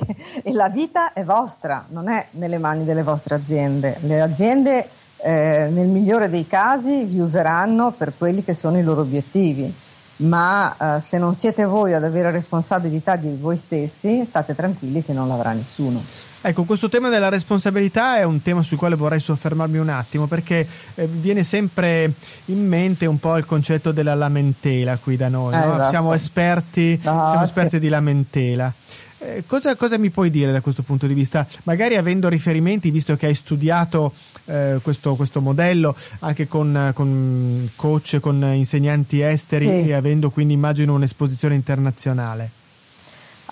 la 0.51 0.69
vita 0.69 1.13
è 1.13 1.23
vostra, 1.23 1.86
non 1.89 2.10
è 2.10 2.27
nelle 2.32 2.58
mani 2.58 2.86
delle 2.86 3.04
vostre 3.04 3.36
aziende. 3.36 3.97
Le 4.01 4.21
aziende 4.21 4.88
eh, 5.17 5.67
nel 5.71 5.88
migliore 5.88 6.30
dei 6.30 6.47
casi 6.47 7.04
vi 7.04 7.19
useranno 7.19 7.91
per 7.91 8.13
quelli 8.17 8.43
che 8.43 8.54
sono 8.54 8.77
i 8.77 8.84
loro 8.84 9.01
obiettivi, 9.01 9.73
ma 10.17 10.97
eh, 10.97 11.01
se 11.01 11.17
non 11.17 11.36
siete 11.36 11.65
voi 11.65 11.93
ad 11.93 12.04
avere 12.04 12.32
responsabilità 12.32 13.15
di 13.15 13.36
voi 13.39 13.58
stessi, 13.58 14.25
state 14.25 14.56
tranquilli 14.56 15.04
che 15.04 15.13
non 15.13 15.27
l'avrà 15.27 15.51
nessuno. 15.51 16.01
Ecco, 16.43 16.63
questo 16.63 16.89
tema 16.89 17.10
della 17.10 17.30
responsabilità 17.30 18.17
è 18.17 18.23
un 18.23 18.41
tema 18.41 18.63
sul 18.63 18.77
quale 18.77 18.95
vorrei 18.95 19.19
soffermarmi 19.19 19.77
un 19.77 19.89
attimo 19.89 20.25
perché 20.25 20.67
eh, 20.95 21.06
viene 21.06 21.43
sempre 21.43 22.12
in 22.45 22.67
mente 22.67 23.06
un 23.06 23.19
po' 23.19 23.38
il 23.38 23.45
concetto 23.45 23.91
della 23.91 24.15
lamentela 24.15 24.97
qui 24.97 25.17
da 25.17 25.30
noi. 25.30 25.54
No? 25.54 25.75
Esatto. 25.75 25.89
Siamo 25.89 26.13
esperti, 26.15 26.99
ah, 27.04 27.27
siamo 27.30 27.43
esperti 27.43 27.75
sì. 27.75 27.80
di 27.80 27.89
lamentela. 27.89 28.73
Eh, 29.19 29.43
cosa, 29.45 29.75
cosa, 29.75 29.99
mi 29.99 30.10
puoi 30.10 30.32
dire 30.32 30.51
da 30.51 30.62
questo 30.62 30.82
punto 30.82 31.06
di 31.06 31.13
vista? 31.13 31.45
Magari 31.63 31.95
avendo 31.95 32.27
riferimenti, 32.27 32.89
visto 32.89 33.15
che 33.15 33.27
hai 33.27 33.36
studiato 33.36 34.12
eh, 34.45 34.80
questo, 34.82 35.13
questo, 35.13 35.41
modello 35.41 35.95
anche 36.19 36.47
con, 36.47 36.91
con, 36.95 37.69
coach, 37.75 38.19
con 38.19 38.43
insegnanti 38.56 39.21
esteri 39.21 39.65
sì. 39.65 39.89
e 39.89 39.93
avendo 39.93 40.32
quindi 40.32 40.56
immagino 40.56 40.95
un'esposizione 40.95 41.54
internazionale. 41.54 42.49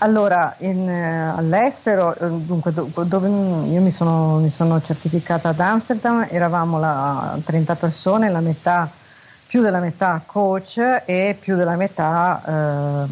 Allora, 0.02 0.56
in, 0.60 0.88
eh, 0.88 1.34
all'estero, 1.36 2.16
eh, 2.16 2.30
dunque, 2.30 2.72
dove 2.72 3.28
io 3.28 3.82
mi 3.82 3.92
sono, 3.92 4.38
mi 4.38 4.50
sono, 4.50 4.82
certificata 4.82 5.50
ad 5.50 5.60
Amsterdam, 5.60 6.26
eravamo 6.30 6.80
la, 6.80 7.38
30 7.44 7.76
persone, 7.76 8.30
la 8.30 8.40
metà 8.40 8.90
più 9.46 9.62
della 9.62 9.80
metà 9.80 10.22
coach 10.26 11.04
e 11.06 11.36
più 11.38 11.58
della 11.58 11.76
metà 11.76 12.42
eh, 12.46 13.08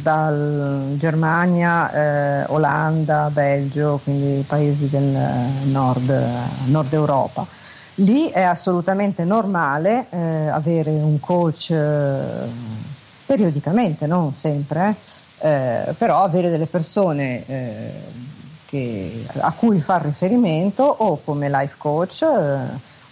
dal 0.00 0.94
Germania, 0.96 1.92
eh, 1.92 2.44
Olanda, 2.48 3.28
Belgio, 3.30 4.00
quindi 4.02 4.42
paesi 4.46 4.88
del 4.88 5.18
nord, 5.64 6.10
nord 6.68 6.92
Europa. 6.94 7.44
Lì 7.96 8.30
è 8.30 8.42
assolutamente 8.42 9.24
normale 9.24 10.06
eh, 10.08 10.48
avere 10.48 10.90
un 10.90 11.20
coach 11.20 11.70
eh, 11.72 12.48
periodicamente, 13.26 14.06
non 14.06 14.34
sempre, 14.34 14.96
eh, 15.40 15.94
però 15.96 16.22
avere 16.22 16.50
delle 16.50 16.66
persone 16.66 17.46
eh, 17.46 17.92
che, 18.66 19.26
a 19.38 19.52
cui 19.52 19.80
far 19.80 20.02
riferimento 20.02 20.82
o 20.82 21.20
come 21.24 21.48
life 21.48 21.74
coach 21.78 22.26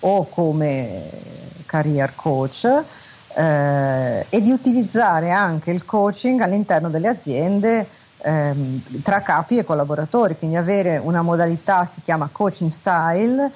o 0.00 0.26
come 0.28 1.10
career 1.66 2.12
coach 2.14 2.64
eh, 3.34 4.26
e 4.28 4.42
di 4.42 4.50
utilizzare 4.50 5.30
anche 5.30 5.70
il 5.70 5.84
coaching 5.84 6.40
all'interno 6.40 6.88
delle 6.90 7.08
aziende 7.08 7.86
ehm, 8.18 9.02
tra 9.02 9.20
capi 9.22 9.58
e 9.58 9.64
collaboratori, 9.64 10.36
quindi 10.36 10.56
avere 10.56 10.98
una 10.98 11.22
modalità, 11.22 11.88
si 11.90 12.02
chiama 12.02 12.28
coaching 12.30 12.70
style, 12.70 13.50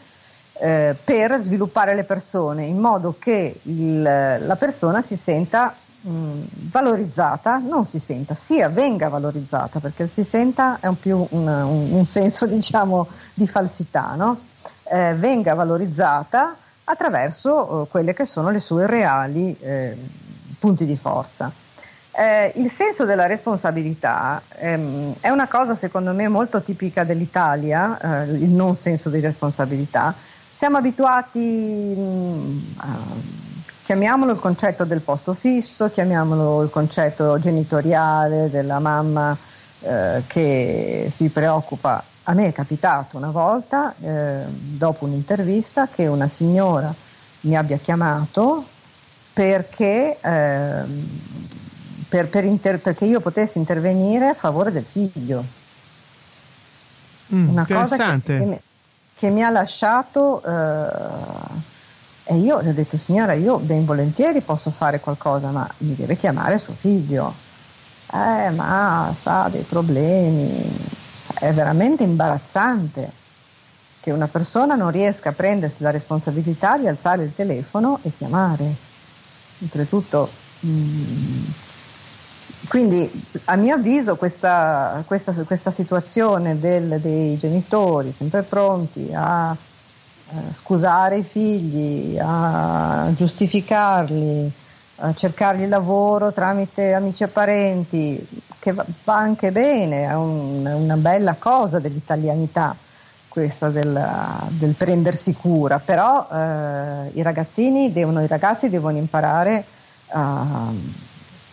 eh, 0.60 0.94
per 1.02 1.38
sviluppare 1.40 1.94
le 1.94 2.04
persone 2.04 2.64
in 2.64 2.78
modo 2.78 3.16
che 3.18 3.60
il, 3.62 4.02
la 4.02 4.56
persona 4.56 5.02
si 5.02 5.16
senta 5.16 5.74
mh, 6.02 6.40
valorizzata, 6.70 7.58
non 7.58 7.86
si 7.86 7.98
senta, 7.98 8.34
sia 8.34 8.68
venga 8.68 9.08
valorizzata, 9.08 9.80
perché 9.80 10.08
si 10.08 10.24
senta 10.24 10.78
è 10.80 10.86
un 10.86 10.98
più 10.98 11.26
un, 11.30 11.46
un, 11.46 11.92
un 11.92 12.04
senso 12.04 12.46
diciamo 12.46 13.08
di 13.34 13.46
falsità, 13.46 14.14
no? 14.16 14.38
eh, 14.84 15.14
venga 15.14 15.54
valorizzata 15.54 16.56
attraverso 16.84 17.84
eh, 17.84 17.88
quelle 17.88 18.12
che 18.12 18.24
sono 18.24 18.50
le 18.50 18.58
sue 18.58 18.86
reali 18.86 19.56
eh, 19.60 19.96
punti 20.58 20.84
di 20.84 20.96
forza. 20.96 21.50
Eh, 22.14 22.52
il 22.56 22.70
senso 22.70 23.06
della 23.06 23.26
responsabilità 23.26 24.42
ehm, 24.58 25.14
è 25.20 25.30
una 25.30 25.48
cosa 25.48 25.74
secondo 25.74 26.12
me 26.12 26.28
molto 26.28 26.60
tipica 26.60 27.04
dell'Italia, 27.04 28.24
eh, 28.24 28.32
il 28.32 28.50
non 28.50 28.76
senso 28.76 29.08
di 29.08 29.20
responsabilità. 29.20 30.14
Siamo 30.54 30.76
abituati, 30.76 31.38
mh, 31.38 32.00
mm, 32.00 32.58
a, 32.76 32.86
chiamiamolo 33.92 34.32
il 34.32 34.38
concetto 34.38 34.84
del 34.84 35.02
posto 35.02 35.34
fisso, 35.34 35.90
chiamiamolo 35.90 36.62
il 36.62 36.70
concetto 36.70 37.38
genitoriale 37.38 38.48
della 38.48 38.78
mamma 38.78 39.36
eh, 39.80 40.22
che 40.26 41.08
si 41.10 41.28
preoccupa 41.28 42.02
a 42.24 42.32
me 42.32 42.46
è 42.46 42.52
capitato 42.52 43.18
una 43.18 43.30
volta, 43.30 43.94
eh, 44.00 44.44
dopo 44.46 45.04
un'intervista, 45.04 45.88
che 45.88 46.06
una 46.06 46.28
signora 46.28 46.94
mi 47.40 47.54
abbia 47.54 47.76
chiamato 47.76 48.64
perché, 49.34 50.18
eh, 50.18 50.82
per, 52.08 52.28
per 52.28 52.44
inter- 52.44 52.78
perché 52.78 53.04
io 53.04 53.20
potessi 53.20 53.58
intervenire 53.58 54.28
a 54.28 54.34
favore 54.34 54.72
del 54.72 54.84
figlio. 54.84 55.44
Mm, 57.34 57.48
una 57.48 57.66
cosa 57.66 57.96
che, 57.96 58.20
che, 58.22 58.44
mi, 58.44 58.60
che, 59.16 59.28
mi, 59.28 59.42
ha 59.42 59.50
lasciato 59.50 60.42
eh, 60.42 61.70
e 62.24 62.36
io 62.36 62.62
gli 62.62 62.68
ho 62.68 62.72
detto 62.72 62.96
signora 62.96 63.32
io 63.32 63.58
ben 63.58 63.84
volentieri 63.84 64.40
posso 64.42 64.70
fare 64.70 65.00
qualcosa 65.00 65.50
ma 65.50 65.68
mi 65.78 65.94
deve 65.94 66.16
chiamare 66.16 66.58
suo 66.58 66.74
figlio 66.74 67.34
eh 68.12 68.50
ma 68.50 69.14
sa 69.18 69.48
dei 69.48 69.62
problemi 69.62 71.00
è 71.38 71.52
veramente 71.52 72.02
imbarazzante 72.04 73.20
che 74.02 74.10
una 74.10 74.26
persona 74.26 74.74
non 74.74 74.90
riesca 74.90 75.28
a 75.28 75.32
prendersi 75.32 75.80
la 75.80 75.92
responsabilità 75.92 76.76
di 76.76 76.88
alzare 76.88 77.22
il 77.22 77.32
telefono 77.32 78.00
e 78.02 78.10
chiamare. 78.18 78.74
Oltretutto, 79.62 80.28
mm, 80.66 81.44
quindi 82.66 83.08
a 83.44 83.54
mio 83.54 83.76
avviso 83.76 84.16
questa, 84.16 85.04
questa, 85.06 85.32
questa 85.44 85.70
situazione 85.70 86.58
del, 86.58 87.00
dei 87.00 87.38
genitori 87.38 88.12
sempre 88.12 88.42
pronti 88.42 89.08
a 89.14 89.56
scusare 90.52 91.18
i 91.18 91.22
figli, 91.22 92.18
a 92.20 93.10
giustificarli, 93.14 94.52
a 94.96 95.14
cercargli 95.14 95.66
lavoro 95.66 96.32
tramite 96.32 96.92
amici 96.92 97.24
e 97.24 97.28
parenti, 97.28 98.26
che 98.58 98.72
va, 98.72 98.84
anche 99.04 99.50
bene, 99.50 100.06
è 100.06 100.14
un, 100.14 100.64
una 100.64 100.96
bella 100.96 101.34
cosa 101.34 101.78
dell'italianità 101.78 102.76
questa 103.32 103.70
del, 103.70 104.06
del 104.48 104.74
prendersi 104.74 105.32
cura, 105.32 105.78
però 105.78 106.28
eh, 106.30 107.10
i 107.14 107.22
ragazzini 107.22 107.90
devono, 107.90 108.22
i 108.22 108.26
ragazzi 108.26 108.68
devono 108.68 108.98
imparare 108.98 109.64
a, 110.08 110.40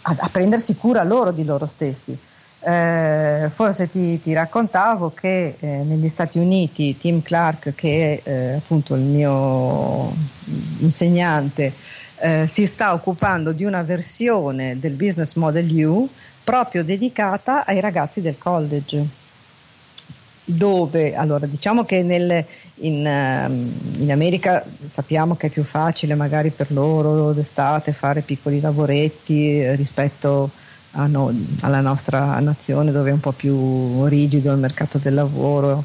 a, 0.01 0.15
a, 0.17 0.29
prendersi 0.29 0.75
cura 0.75 1.03
loro 1.03 1.31
di 1.31 1.45
loro 1.45 1.67
stessi. 1.67 2.19
Eh, 2.61 3.49
forse 3.53 3.89
ti, 3.89 4.21
ti, 4.21 4.33
raccontavo 4.33 5.13
che 5.13 5.55
eh, 5.59 5.67
negli 5.83 6.09
Stati 6.09 6.39
Uniti 6.39 6.97
Tim 6.97 7.21
Clark, 7.21 7.73
che 7.73 8.21
è 8.23 8.29
eh, 8.29 8.53
appunto 8.55 8.95
il 8.95 9.01
mio 9.01 10.13
insegnante, 10.79 11.73
eh, 12.17 12.47
si 12.47 12.65
sta 12.65 12.93
occupando 12.93 13.53
di 13.53 13.63
una 13.63 13.81
versione 13.83 14.77
del 14.77 14.91
Business 14.91 15.35
Model 15.35 15.85
U 15.85 16.09
proprio 16.43 16.83
dedicata 16.83 17.65
ai 17.65 17.79
ragazzi 17.79 18.21
del 18.21 18.37
college. 18.37 19.07
Dove 20.43 21.15
allora 21.15 21.45
diciamo 21.45 21.85
che 21.85 22.01
nel, 22.01 22.43
in, 22.77 23.05
ehm, 23.05 23.71
in, 23.99 24.11
America 24.11 24.65
sappiamo 24.83 25.35
che 25.35 25.47
è 25.47 25.49
più 25.51 25.63
facile 25.63 26.15
magari 26.15 26.49
per 26.49 26.71
loro 26.71 27.33
d'estate 27.33 27.93
fare 27.93 28.21
piccoli 28.21 28.59
lavoretti 28.59 29.75
rispetto 29.75 30.49
a 30.91 31.05
no, 31.07 31.33
alla 31.61 31.81
nostra 31.81 32.39
nazione 32.39 32.91
dove 32.91 33.09
è 33.09 33.13
un 33.13 33.19
po' 33.19 33.31
più 33.31 34.05
rigido 34.05 34.51
il 34.51 34.57
mercato 34.57 34.97
del 34.97 35.13
lavoro. 35.13 35.83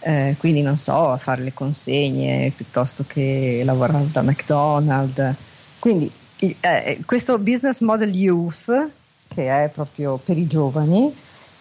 Eh, 0.00 0.36
quindi 0.38 0.62
non 0.62 0.76
so 0.76 1.16
fare 1.18 1.42
le 1.42 1.52
consegne 1.52 2.52
piuttosto 2.54 3.04
che 3.06 3.62
lavorare 3.64 4.06
da 4.12 4.22
McDonald's. 4.22 5.34
Quindi 5.78 6.10
eh, 6.38 7.00
questo 7.04 7.38
business 7.38 7.80
model 7.80 8.14
youth 8.14 8.90
che 9.28 9.64
è 9.64 9.68
proprio 9.68 10.16
per 10.16 10.38
i 10.38 10.46
giovani, 10.46 11.14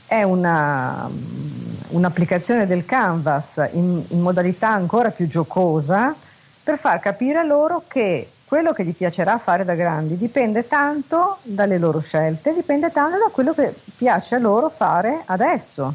è 0.05 0.23
una, 0.23 1.09
un'applicazione 1.89 2.67
del 2.67 2.85
Canvas 2.85 3.67
in, 3.73 4.03
in, 4.07 4.21
modalità 4.21 4.69
ancora 4.69 5.11
più 5.11 5.27
giocosa 5.27 6.15
per 6.63 6.77
far 6.77 6.99
capire 6.99 7.45
loro 7.45 7.83
che 7.87 8.29
quello 8.45 8.73
che 8.73 8.85
gli 8.85 8.93
piacerà 8.93 9.39
fare 9.39 9.65
da 9.65 9.73
grandi 9.73 10.17
dipende 10.17 10.67
tanto 10.67 11.39
dalle 11.41 11.77
loro 11.77 11.99
scelte, 11.99 12.53
dipende 12.53 12.91
tanto 12.91 13.17
da 13.17 13.29
quello 13.31 13.53
che 13.53 13.73
piace 13.97 14.35
a 14.35 14.39
loro 14.39 14.69
fare 14.69 15.23
adesso. 15.25 15.93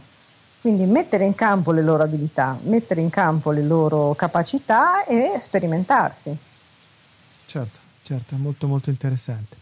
Quindi 0.60 0.84
mettere 0.84 1.24
in 1.24 1.34
campo 1.34 1.72
le 1.72 1.80
loro 1.80 2.02
abilità, 2.02 2.58
mettere 2.64 3.00
in 3.00 3.08
campo 3.08 3.50
le 3.50 3.62
loro 3.62 4.14
capacità 4.14 5.04
e 5.04 5.36
sperimentarsi. 5.38 6.36
Certo, 7.46 7.78
certo, 8.11 8.35
molto 8.37 8.66
molto 8.66 8.90
interessante. 8.90 9.57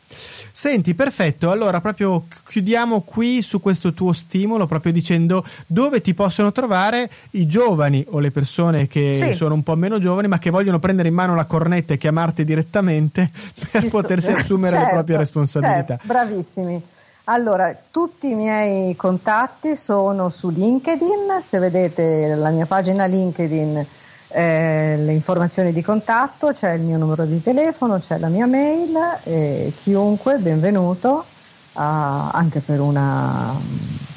Senti, 0.52 0.94
perfetto, 0.94 1.50
allora 1.50 1.82
proprio 1.82 2.24
chiudiamo 2.48 3.02
qui 3.02 3.42
su 3.42 3.60
questo 3.60 3.92
tuo 3.92 4.14
stimolo, 4.14 4.66
proprio 4.66 4.90
dicendo 4.90 5.44
dove 5.66 6.00
ti 6.00 6.14
possono 6.14 6.50
trovare 6.50 7.10
i 7.32 7.46
giovani 7.46 8.04
o 8.08 8.18
le 8.20 8.30
persone 8.30 8.86
che 8.86 9.12
sì. 9.12 9.34
sono 9.34 9.52
un 9.52 9.62
po' 9.62 9.76
meno 9.76 9.98
giovani 9.98 10.28
ma 10.28 10.38
che 10.38 10.48
vogliono 10.48 10.78
prendere 10.78 11.08
in 11.08 11.14
mano 11.14 11.34
la 11.34 11.44
cornetta 11.44 11.92
e 11.92 11.98
chiamarti 11.98 12.44
direttamente 12.44 13.30
per 13.70 13.82
Giusto. 13.82 14.00
potersi 14.00 14.30
assumere 14.30 14.76
certo, 14.76 14.86
le 14.86 14.92
proprie 14.92 15.16
responsabilità. 15.18 15.98
Certo, 15.98 16.06
bravissimi. 16.06 16.82
Allora, 17.24 17.76
tutti 17.90 18.30
i 18.30 18.34
miei 18.34 18.96
contatti 18.96 19.76
sono 19.76 20.30
su 20.30 20.48
LinkedIn, 20.48 21.42
se 21.42 21.58
vedete 21.58 22.34
la 22.34 22.48
mia 22.48 22.64
pagina 22.64 23.04
LinkedIn, 23.04 23.86
eh, 24.28 24.96
le 24.98 25.12
informazioni 25.12 25.72
di 25.72 25.82
contatto, 25.82 26.52
c'è 26.52 26.72
il 26.72 26.82
mio 26.82 26.98
numero 26.98 27.24
di 27.24 27.42
telefono, 27.42 27.98
c'è 27.98 28.18
la 28.18 28.28
mia 28.28 28.46
mail, 28.46 28.96
e 29.24 29.72
chiunque 29.74 30.36
benvenuto 30.36 31.24
uh, 31.72 31.80
anche 31.80 32.60
per 32.60 32.80
una 32.80 33.54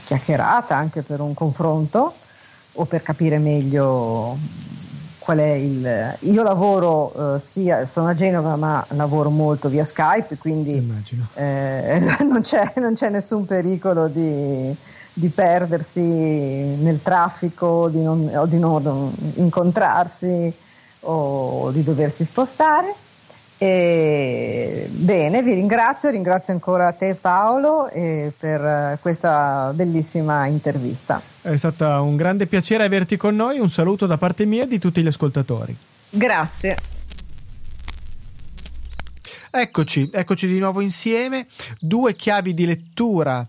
chiacchierata, 0.05 0.75
anche 0.75 1.01
per 1.01 1.21
un 1.21 1.33
confronto 1.33 2.15
o 2.73 2.85
per 2.85 3.01
capire 3.01 3.37
meglio 3.37 4.37
qual 5.19 5.37
è 5.37 5.51
il... 5.51 6.17
Io 6.21 6.43
lavoro, 6.43 7.35
eh, 7.35 7.39
sia, 7.39 7.85
sono 7.85 8.07
a 8.07 8.13
Genova 8.13 8.55
ma 8.55 8.83
lavoro 8.89 9.29
molto 9.29 9.69
via 9.69 9.85
Skype, 9.85 10.37
quindi 10.37 10.91
eh, 11.35 12.15
non, 12.27 12.41
c'è, 12.41 12.73
non, 12.77 12.93
c'è, 12.95 13.09
nessun 13.09 13.45
pericolo 13.45 14.07
di, 14.07 14.75
di 15.13 15.29
perdersi 15.29 16.01
nel 16.01 17.01
traffico, 17.01 17.89
di 17.89 18.01
non, 18.01 18.31
o 18.33 18.45
di 18.45 18.57
non 18.57 19.13
incontrarsi 19.35 20.53
o 21.01 21.71
di 21.71 21.83
doversi 21.83 22.23
spostare. 22.23 22.93
E 23.57 24.87
bene, 24.89 25.43
vi 25.43 25.53
ringrazio, 25.53 26.09
ringrazio 26.09 26.51
ancora 26.51 26.93
te 26.93 27.13
Paolo 27.13 27.87
per 27.91 28.97
questa 28.99 29.71
bellissima 29.75 30.47
intervista. 30.47 31.21
È 31.41 31.55
stato 31.57 31.85
un 31.85 32.15
grande 32.15 32.47
piacere 32.47 32.85
averti 32.85 33.17
con 33.17 33.35
noi, 33.35 33.59
un 33.59 33.69
saluto 33.69 34.07
da 34.07 34.17
parte 34.17 34.45
mia 34.45 34.63
e 34.63 34.67
di 34.67 34.79
tutti 34.79 35.03
gli 35.03 35.07
ascoltatori. 35.07 35.77
Grazie. 36.09 36.77
Eccoci, 39.51 40.09
eccoci 40.11 40.47
di 40.47 40.57
nuovo 40.57 40.81
insieme, 40.81 41.45
due 41.79 42.15
chiavi 42.15 42.53
di 42.53 42.65
lettura 42.65 43.47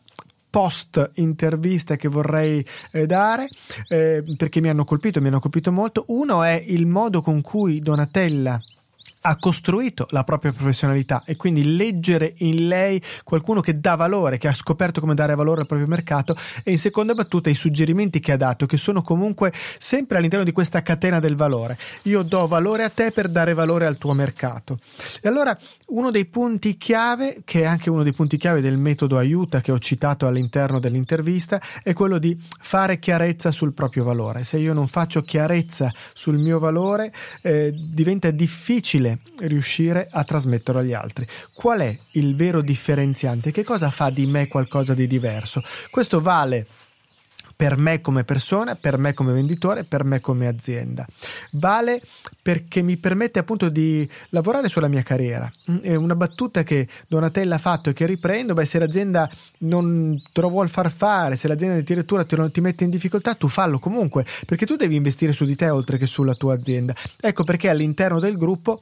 post 0.53 1.13
intervista 1.15 1.97
che 1.97 2.09
vorrei 2.09 2.65
eh, 2.91 3.07
dare 3.07 3.49
eh, 3.89 4.23
perché 4.37 4.61
mi 4.61 4.69
hanno 4.69 4.85
colpito, 4.85 5.19
mi 5.23 5.29
hanno 5.29 5.41
colpito 5.41 5.73
molto. 5.73 6.05
Uno 6.09 6.43
è 6.43 6.63
il 6.67 6.87
modo 6.87 7.23
con 7.23 7.41
cui 7.41 7.81
Donatella 7.81 8.61
ha 9.23 9.37
costruito 9.37 10.07
la 10.11 10.25
propria 10.25 10.53
professionalità 10.53 11.23
e 11.25 11.37
quindi 11.37 11.77
leggere 11.77 12.35
in 12.39 12.67
lei 12.67 13.01
qualcuno 13.25 13.61
che 13.61 13.79
dà 13.79 13.95
valore, 13.95 14.39
che 14.39 14.49
ha 14.49 14.53
scoperto 14.53 15.01
come 15.01 15.15
dare 15.15 15.35
valore 15.35 15.61
al 15.61 15.67
proprio 15.67 15.89
mercato 15.89 16.37
e 16.65 16.73
in 16.73 16.79
seconda 16.79 17.15
battuta 17.15 17.49
i 17.51 17.55
suggerimenti 17.55 18.21
che 18.21 18.33
ha 18.33 18.37
dato 18.37 18.67
che 18.67 18.77
sono 18.77 19.03
comunque 19.03 19.53
sempre 19.79 20.19
all'interno 20.19 20.45
di 20.45 20.53
questa 20.53 20.83
catena 20.83 21.21
del 21.21 21.37
valore. 21.37 21.79
Io 22.05 22.23
do 22.23 22.47
valore 22.47 22.85
a 22.85 22.89
te 22.89 23.13
per 23.13 23.29
dare 23.29 23.55
valore 23.55 23.87
al 23.87 23.97
tuo 23.97 24.13
mercato. 24.13 24.79
E 25.21 25.29
allora 25.29 25.57
uno 25.89 26.11
dei 26.11 26.27
punti 26.27 26.77
chiave, 26.77 27.43
che 27.45 27.63
è 27.63 27.65
anche 27.65 27.91
uno 27.91 28.03
dei 28.03 28.13
punti 28.13 28.37
chiave 28.37 28.61
del 28.61 28.79
metodo 28.79 29.19
aiuta 29.19 29.61
che 29.61 29.73
ho 29.73 29.79
citato 29.79 30.27
all'interno 30.27 30.81
dell'intervista, 30.81 31.61
è 31.83 31.93
quello 31.93 32.19
di 32.19 32.37
fare 32.39 32.99
chiarezza 32.99 33.51
sul 33.51 33.73
proprio 33.73 34.03
valore. 34.05 34.43
Se 34.45 34.59
io 34.59 34.73
non 34.73 34.89
faccio 34.89 35.23
chiarezza 35.23 35.93
sul 36.13 36.39
mio 36.39 36.59
valore, 36.59 37.13
eh, 37.43 37.73
diventa 37.73 38.31
difficile 38.31 39.12
riuscire 39.39 40.09
a 40.11 40.25
trasmetterlo 40.25 40.81
agli 40.81 40.93
altri. 40.93 41.27
Qual 41.53 41.81
è 41.81 41.99
il 42.13 42.35
vero 42.35 42.61
differenziante? 42.61 43.51
Che 43.51 43.65
cosa 43.65 43.91
fa 43.91 44.11
di 44.11 44.27
me 44.27 44.49
qualcosa 44.49 44.95
di 44.95 45.07
diverso? 45.07 45.63
Questo 45.91 46.21
vale 46.21 46.67
per 47.63 47.77
me 47.77 48.01
come 48.01 48.25
persona, 48.25 48.75
per 48.75 48.99
me 48.99 49.15
come 49.15 49.33
venditore, 49.33 49.85
per 49.85 50.03
me 50.03 50.21
come 50.21 50.49
azienda. 50.49 51.07
Vale 51.53 52.03
perché 52.43 52.83
mi 52.83 52.97
permette 52.97 53.39
appunto 53.39 53.69
di 53.69 54.09
lavorare 54.31 54.69
sulla 54.69 54.89
mia 54.89 55.05
carriera. 55.05 55.49
Mm, 55.71 55.77
è 55.77 55.95
una 55.95 56.17
battuta 56.17 56.65
che 56.65 56.89
Donatella 57.07 57.55
ha 57.55 57.59
fatto 57.59 57.91
e 57.91 57.93
che 57.93 58.05
riprendo, 58.05 58.55
beh 58.55 58.65
se 58.65 58.81
l'azienda 58.81 59.31
non 59.59 60.21
te 60.33 60.41
lo 60.41 60.49
vuol 60.49 60.69
far 60.69 60.91
fare, 60.91 61.37
se 61.37 61.47
l'azienda 61.47 61.79
addirittura 61.79 62.25
te 62.25 62.35
lo, 62.35 62.51
ti 62.51 62.61
mette 62.61 62.83
in 62.83 62.91
difficoltà, 62.91 63.35
tu 63.35 63.47
fallo 63.47 63.79
comunque, 63.79 64.27
perché 64.45 64.67
tu 64.67 64.75
devi 64.75 64.97
investire 64.97 65.33
su 65.33 65.45
di 65.45 65.55
te 65.55 65.71
oltre 65.71 65.99
che 65.99 66.07
sulla 66.07 66.35
tua 66.35 66.55
azienda. 66.55 66.95
Ecco 67.21 67.45
perché 67.45 67.69
all'interno 67.69 68.19
del 68.19 68.37
gruppo 68.37 68.81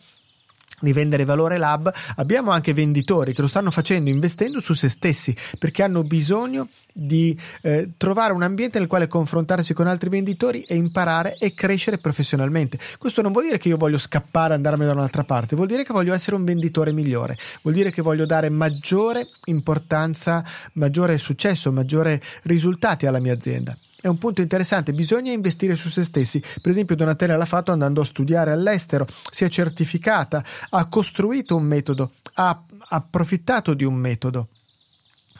di 0.81 0.93
vendere 0.93 1.25
valore 1.25 1.59
lab 1.59 1.93
abbiamo 2.16 2.51
anche 2.51 2.73
venditori 2.73 3.33
che 3.33 3.40
lo 3.40 3.49
stanno 3.49 3.71
facendo 3.71 4.11
investendo 4.11 4.61
su 4.61 4.75
se 4.75 4.88
stessi 4.88 5.35
perché 5.59 5.83
hanno 5.83 6.03
bisogno 6.03 6.69
di 6.93 7.38
eh, 7.62 7.90
trovare 7.97 8.33
un 8.33 8.43
ambiente 8.43 8.79
nel 8.79 8.88
quale 8.88 9.07
confrontarsi 9.07 9.75
con 9.75 9.87
altri 9.87 10.09
venditori 10.09 10.62
e 10.62 10.75
imparare 10.75 11.37
e 11.38 11.53
crescere 11.53 11.99
professionalmente. 11.99 12.79
Questo 12.99 13.23
non 13.23 13.33
vuol 13.33 13.45
dire 13.45 13.59
che 13.59 13.69
io 13.69 13.77
voglio 13.77 13.99
scappare 13.99 14.53
e 14.53 14.57
andarmene 14.57 14.87
da 14.87 14.97
un'altra 14.97 15.25
parte 15.25 15.57
vuol 15.57 15.69
dire 15.69 15.85
che 15.85 15.93
voglio 15.93 16.14
essere 16.14 16.37
un 16.37 16.45
venditore 16.45 16.93
migliore 16.93 17.37
vuol 17.62 17.75
dire 17.75 17.90
che 17.90 18.03
voglio 18.03 18.27
dare 18.27 18.49
maggiore 18.49 19.29
importanza 19.47 20.45
maggiore 20.75 21.19
successo 21.19 21.73
maggiore 21.73 22.21
risultati 22.43 23.07
alla 23.07 23.21
mia 23.21 23.33
azienda 23.33 23.77
è 24.01 24.07
un 24.07 24.19
punto 24.19 24.41
interessante, 24.41 24.93
bisogna 24.93 25.33
investire 25.33 25.77
su 25.77 25.89
se 25.89 26.05
stessi. 26.05 26.41
Per 26.41 26.71
esempio, 26.71 26.97
Donatella 26.97 27.37
l'ha 27.37 27.45
fatto 27.45 27.73
andando 27.73 28.01
a 28.01 28.05
studiare 28.05 28.51
all'estero, 28.51 29.07
si 29.31 29.45
è 29.45 29.49
certificata, 29.49 30.45
ha 30.71 30.89
costruito 30.89 31.57
un 31.57 31.65
metodo, 31.65 32.11
ha 32.35 32.61
approfittato 32.89 33.75
di 33.75 33.85
un 33.85 33.95
metodo, 33.95 34.49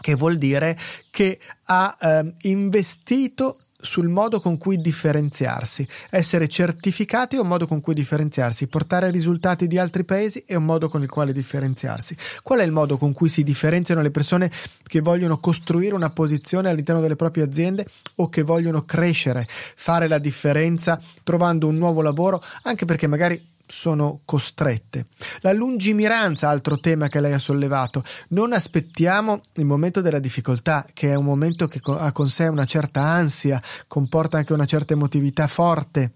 che 0.01 0.15
vuol 0.15 0.39
dire 0.39 0.79
che 1.11 1.41
ha 1.65 1.97
eh, 2.01 2.35
investito 2.43 3.59
sul 3.81 4.09
modo 4.09 4.41
con 4.41 4.59
cui 4.59 4.81
differenziarsi. 4.81 5.87
Essere 6.11 6.49
certificati 6.49 7.37
è 7.37 7.41
un 7.41 7.49
modo 7.49 7.67
con 7.67 7.81
cui 7.81 7.95
differenziarsi, 7.95 8.69
portare 8.69 9.11
risultati 9.11 9.67
di 9.67 9.79
altri 9.79 10.05
paesi 10.05 10.43
è 10.47 10.55
un 10.55 10.65
modo 10.65 10.89
con 10.89 11.03
il 11.03 11.09
quale 11.09 11.33
differenziarsi. 11.33 12.17
Qual 12.43 12.61
è 12.61 12.65
il 12.65 12.73
modo 12.73 12.97
con 12.99 13.13
cui 13.13 13.29
si 13.29 13.43
differenziano 13.43 14.03
le 14.03 14.11
persone 14.11 14.51
che 14.85 15.01
vogliono 15.01 15.39
costruire 15.39 15.95
una 15.95 16.11
posizione 16.11 16.69
all'interno 16.69 17.01
delle 17.01 17.17
proprie 17.17 17.45
aziende 17.45 17.87
o 18.17 18.29
che 18.29 18.43
vogliono 18.43 18.83
crescere, 18.83 19.47
fare 19.49 20.09
la 20.09 20.19
differenza 20.19 21.01
trovando 21.23 21.69
un 21.69 21.77
nuovo 21.77 22.03
lavoro, 22.03 22.43
anche 22.63 22.85
perché 22.85 23.07
magari 23.07 23.49
sono 23.71 24.21
costrette. 24.25 25.07
La 25.41 25.53
lungimiranza, 25.53 26.49
altro 26.49 26.79
tema 26.79 27.09
che 27.09 27.21
lei 27.21 27.33
ha 27.33 27.39
sollevato. 27.39 28.03
Non 28.31 28.53
aspettiamo 28.53 29.43
il 29.55 29.65
momento 29.65 30.01
della 30.01 30.19
difficoltà, 30.19 30.85
che 30.93 31.11
è 31.11 31.15
un 31.15 31.25
momento 31.25 31.67
che 31.67 31.81
ha 31.85 32.13
con 32.13 32.29
sé 32.29 32.49
una 32.49 32.65
certa 32.65 33.01
ansia, 33.01 33.63
comporta 33.87 34.39
anche 34.39 34.53
una 34.53 34.67
certa 34.67 34.93
emotività 34.93 35.47
forte 35.47 36.13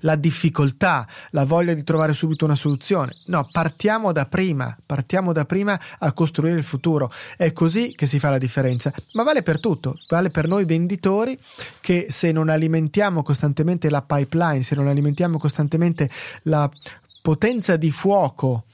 la 0.00 0.16
difficoltà, 0.16 1.06
la 1.30 1.44
voglia 1.44 1.74
di 1.74 1.84
trovare 1.84 2.14
subito 2.14 2.44
una 2.44 2.54
soluzione. 2.54 3.14
No, 3.26 3.48
partiamo 3.50 4.12
da 4.12 4.26
prima, 4.26 4.76
partiamo 4.84 5.32
da 5.32 5.44
prima 5.44 5.78
a 5.98 6.12
costruire 6.12 6.58
il 6.58 6.64
futuro. 6.64 7.12
È 7.36 7.52
così 7.52 7.94
che 7.94 8.06
si 8.06 8.18
fa 8.18 8.30
la 8.30 8.38
differenza. 8.38 8.92
Ma 9.12 9.22
vale 9.22 9.42
per 9.42 9.60
tutto, 9.60 9.98
vale 10.08 10.30
per 10.30 10.48
noi 10.48 10.64
venditori 10.64 11.38
che 11.80 12.06
se 12.08 12.32
non 12.32 12.48
alimentiamo 12.48 13.22
costantemente 13.22 13.90
la 13.90 14.02
pipeline, 14.02 14.62
se 14.62 14.74
non 14.74 14.88
alimentiamo 14.88 15.38
costantemente 15.38 16.10
la 16.44 16.70
potenza 17.20 17.76
di 17.76 17.90
fuoco 17.90 18.64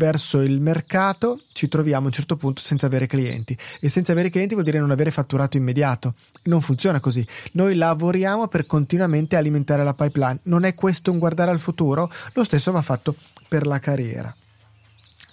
verso 0.00 0.40
il 0.40 0.62
mercato 0.62 1.42
ci 1.52 1.68
troviamo 1.68 2.04
a 2.04 2.06
un 2.06 2.12
certo 2.12 2.36
punto 2.36 2.62
senza 2.62 2.86
avere 2.86 3.06
clienti 3.06 3.54
e 3.80 3.90
senza 3.90 4.12
avere 4.12 4.30
clienti 4.30 4.54
vuol 4.54 4.64
dire 4.64 4.78
non 4.78 4.90
avere 4.90 5.10
fatturato 5.10 5.58
immediato. 5.58 6.14
Non 6.44 6.62
funziona 6.62 7.00
così. 7.00 7.24
Noi 7.52 7.74
lavoriamo 7.74 8.48
per 8.48 8.64
continuamente 8.64 9.36
alimentare 9.36 9.84
la 9.84 9.92
pipeline. 9.92 10.40
Non 10.44 10.64
è 10.64 10.72
questo 10.74 11.12
un 11.12 11.18
guardare 11.18 11.50
al 11.50 11.58
futuro? 11.58 12.10
Lo 12.32 12.44
stesso 12.44 12.72
va 12.72 12.80
fatto 12.80 13.14
per 13.46 13.66
la 13.66 13.78
carriera. 13.78 14.34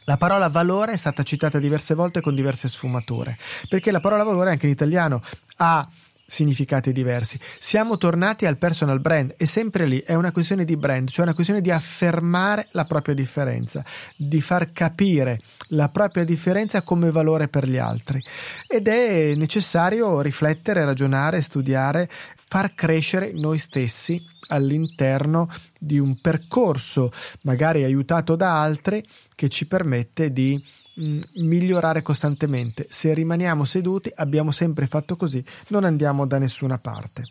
La 0.04 0.18
parola 0.18 0.50
valore 0.50 0.92
è 0.94 0.98
stata 0.98 1.24
citata 1.24 1.60
diverse 1.60 1.94
volte 1.94 2.20
con 2.20 2.36
diverse 2.36 2.68
sfumature, 2.68 3.38
perché 3.70 3.92
la 3.92 4.02
parola 4.02 4.24
valore 4.24 4.52
anche 4.52 4.66
in 4.66 4.74
italiano 4.74 5.22
ha 5.58 5.88
significati 6.28 6.92
diversi. 6.92 7.40
Siamo 7.58 7.98
tornati 7.98 8.46
al 8.46 8.58
personal 8.58 9.00
brand 9.00 9.34
e 9.38 9.46
sempre 9.46 9.86
lì 9.86 10.00
è 10.00 10.14
una 10.14 10.34
questione 10.34 10.66
di 10.66 10.76
brand, 10.76 11.10
cioè 11.10 11.24
una 11.24 11.34
questione 11.34 11.62
di 11.62 11.72
affermare 11.72 12.68
la 12.72 12.84
propria 12.84 13.16
differenza, 13.16 13.84
di 14.16 14.42
far 14.42 14.74
capire 14.74 15.40
la 15.70 15.88
propria 15.88 16.26
differenza 16.26 16.82
come 16.82 17.12
valore 17.12 17.48
per 17.48 17.68
gli 17.68 17.78
altri 17.78 18.22
ed 18.68 18.88
è 18.88 19.36
necessario 19.36 20.20
riflettere, 20.20 20.84
ragionare, 20.84 21.42
studiare 21.42 22.10
far 22.50 22.74
crescere 22.74 23.32
noi 23.34 23.58
stessi 23.58 24.22
all'interno 24.48 25.50
di 25.80 26.00
un 26.00 26.20
percorso, 26.20 27.12
magari 27.42 27.84
aiutato 27.84 28.36
da 28.36 28.62
altri, 28.62 29.04
che 29.36 29.50
ci 29.50 29.68
permette 29.68 30.32
di 30.32 30.62
mh, 30.98 31.18
migliorare 31.36 32.02
costantemente. 32.02 32.86
Se 32.90 33.14
rimaniamo 33.14 33.64
seduti, 33.66 34.12
abbiamo 34.16 34.52
sempre 34.52 34.88
fatto 34.88 35.16
così, 35.16 35.44
non 35.70 35.84
andiamo 35.84 36.26
da 36.26 36.38
nessuna 36.38 36.78
parte. 36.78 37.24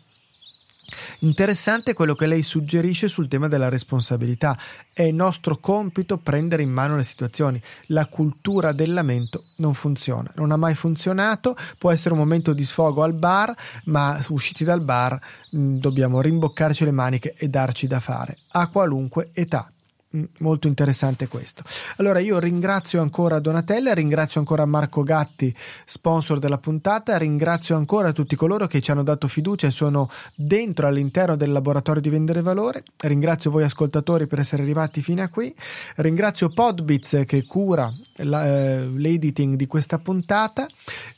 Interessante 1.19 1.93
quello 1.93 2.15
che 2.15 2.27
lei 2.27 2.43
suggerisce 2.43 3.07
sul 3.07 3.27
tema 3.27 3.47
della 3.47 3.69
responsabilità. 3.69 4.57
È 4.93 5.09
nostro 5.11 5.57
compito 5.57 6.17
prendere 6.17 6.63
in 6.63 6.71
mano 6.71 6.95
le 6.95 7.03
situazioni. 7.03 7.61
La 7.87 8.05
cultura 8.05 8.71
del 8.71 8.93
lamento 8.93 9.45
non 9.57 9.73
funziona, 9.73 10.31
non 10.35 10.51
ha 10.51 10.57
mai 10.57 10.75
funzionato. 10.75 11.55
Può 11.77 11.91
essere 11.91 12.13
un 12.13 12.19
momento 12.19 12.53
di 12.53 12.63
sfogo 12.63 13.03
al 13.03 13.13
bar, 13.13 13.53
ma 13.85 14.17
usciti 14.29 14.63
dal 14.63 14.83
bar 14.83 15.19
dobbiamo 15.49 16.21
rimboccarci 16.21 16.85
le 16.85 16.91
maniche 16.91 17.33
e 17.35 17.49
darci 17.49 17.87
da 17.87 17.99
fare 17.99 18.37
a 18.49 18.67
qualunque 18.67 19.31
età. 19.33 19.69
Mm, 20.15 20.23
molto 20.39 20.67
interessante 20.67 21.27
questo. 21.27 21.63
Allora 21.97 22.19
io 22.19 22.39
ringrazio 22.39 23.01
ancora 23.01 23.39
Donatella, 23.39 23.93
ringrazio 23.93 24.39
ancora 24.39 24.65
Marco 24.65 25.03
Gatti, 25.03 25.53
sponsor 25.83 26.39
della 26.39 26.59
puntata, 26.59 27.17
ringrazio 27.17 27.75
ancora 27.75 28.13
tutti 28.13 28.37
coloro 28.37 28.67
che 28.67 28.79
ci 28.79 28.89
hanno 28.89 29.03
dato 29.03 29.27
fiducia 29.27 29.67
e 29.67 29.71
sono 29.71 30.09
dentro 30.33 30.87
all'interno 30.87 31.35
del 31.35 31.51
laboratorio 31.51 32.01
di 32.01 32.07
vendere 32.07 32.41
valore, 32.41 32.83
ringrazio 33.01 33.51
voi 33.51 33.63
ascoltatori 33.63 34.27
per 34.27 34.39
essere 34.39 34.63
arrivati 34.63 35.01
fino 35.01 35.21
a 35.21 35.27
qui, 35.27 35.53
ringrazio 35.97 36.47
Podbits 36.49 37.23
che 37.25 37.43
cura 37.43 37.93
l'editing 38.23 39.55
di 39.55 39.67
questa 39.67 39.97
puntata 39.97 40.67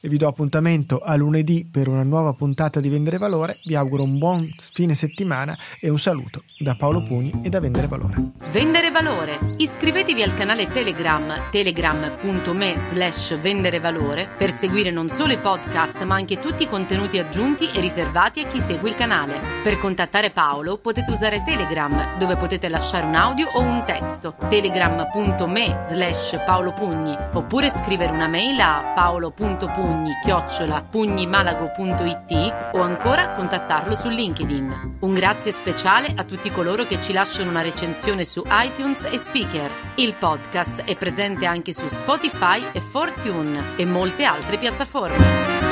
vi 0.02 0.18
do 0.18 0.28
appuntamento 0.28 1.00
a 1.00 1.16
lunedì 1.16 1.68
per 1.70 1.88
una 1.88 2.04
nuova 2.04 2.34
puntata 2.34 2.80
di 2.80 2.90
vendere 2.90 3.18
valore, 3.18 3.60
vi 3.66 3.76
auguro 3.76 4.04
un 4.04 4.18
buon 4.18 4.50
fine 4.56 4.96
settimana 4.96 5.58
e 5.80 5.90
un 5.90 6.00
saluto 6.00 6.44
da 6.58 6.76
Paolo 6.76 7.04
Pugni 7.04 7.42
e 7.44 7.50
da 7.50 7.60
vendere 7.60 7.88
valore. 7.88 8.16
Vendere 8.52 8.92
valore. 8.92 9.56
Iscrivetevi 9.58 10.22
al 10.24 10.34
canale 10.34 10.68
Telegram 10.68 11.50
telegram.me 11.52 12.76
slash 12.92 13.40
vendere 13.40 13.80
valore 13.80 14.28
per 14.38 14.52
seguire 14.52 14.92
non 14.92 15.10
solo 15.10 15.34
i 15.34 15.38
podcast 15.38 16.04
ma 16.04 16.16
anche 16.16 16.40
tutti 16.40 16.64
i 16.64 16.68
contenuti 16.68 17.18
aggiunti 17.18 17.70
e 17.74 17.80
riservati 17.80 18.42
a 18.42 18.48
chi 18.48 18.60
segue 18.60 18.90
il 18.90 18.96
canale. 18.96 19.40
Per 19.64 19.78
contattare 19.80 20.32
Paolo 20.32 20.78
potete 20.78 21.12
usare 21.12 21.44
Telegram 21.44 22.18
dove 22.18 22.36
potete 22.36 22.70
lasciare 22.70 23.06
un 23.06 23.16
audio 23.16 23.50
o 23.54 23.60
un 23.60 23.84
testo 23.86 24.36
telegram.me 24.50 25.82
slash 25.86 26.44
paolopugni 26.90 27.16
oppure 27.34 27.70
scrivere 27.70 28.12
una 28.12 28.28
mail 28.28 28.60
a 28.60 28.92
paolo.pugni 28.96 30.12
chiocciola 30.24 30.82
pugnimalago.it 30.90 32.72
o 32.74 32.82
ancora 32.82 33.32
contattarlo 33.32 33.96
su 33.96 34.10
LinkedIn. 34.10 34.98
Un 35.00 35.14
grazie 35.14 35.52
speciale 35.52 36.12
a 36.16 36.24
tutti 36.24 36.50
coloro 36.50 36.86
che 36.86 37.00
ci 37.00 37.14
lasciano 37.14 37.50
una 37.50 37.62
recensione 37.62 38.24
su 38.24 38.44
iTunes 38.48 39.04
e 39.06 39.18
Speaker. 39.18 39.70
Il 39.96 40.16
podcast 40.16 40.84
è 40.84 40.96
presente 40.96 41.46
anche 41.46 41.74
su 41.74 41.88
Spotify 41.88 42.64
e 42.72 42.80
Fortune 42.80 43.78
e 43.78 43.86
molte 43.86 44.24
altre 44.24 44.58
piattaforme. 44.58 45.69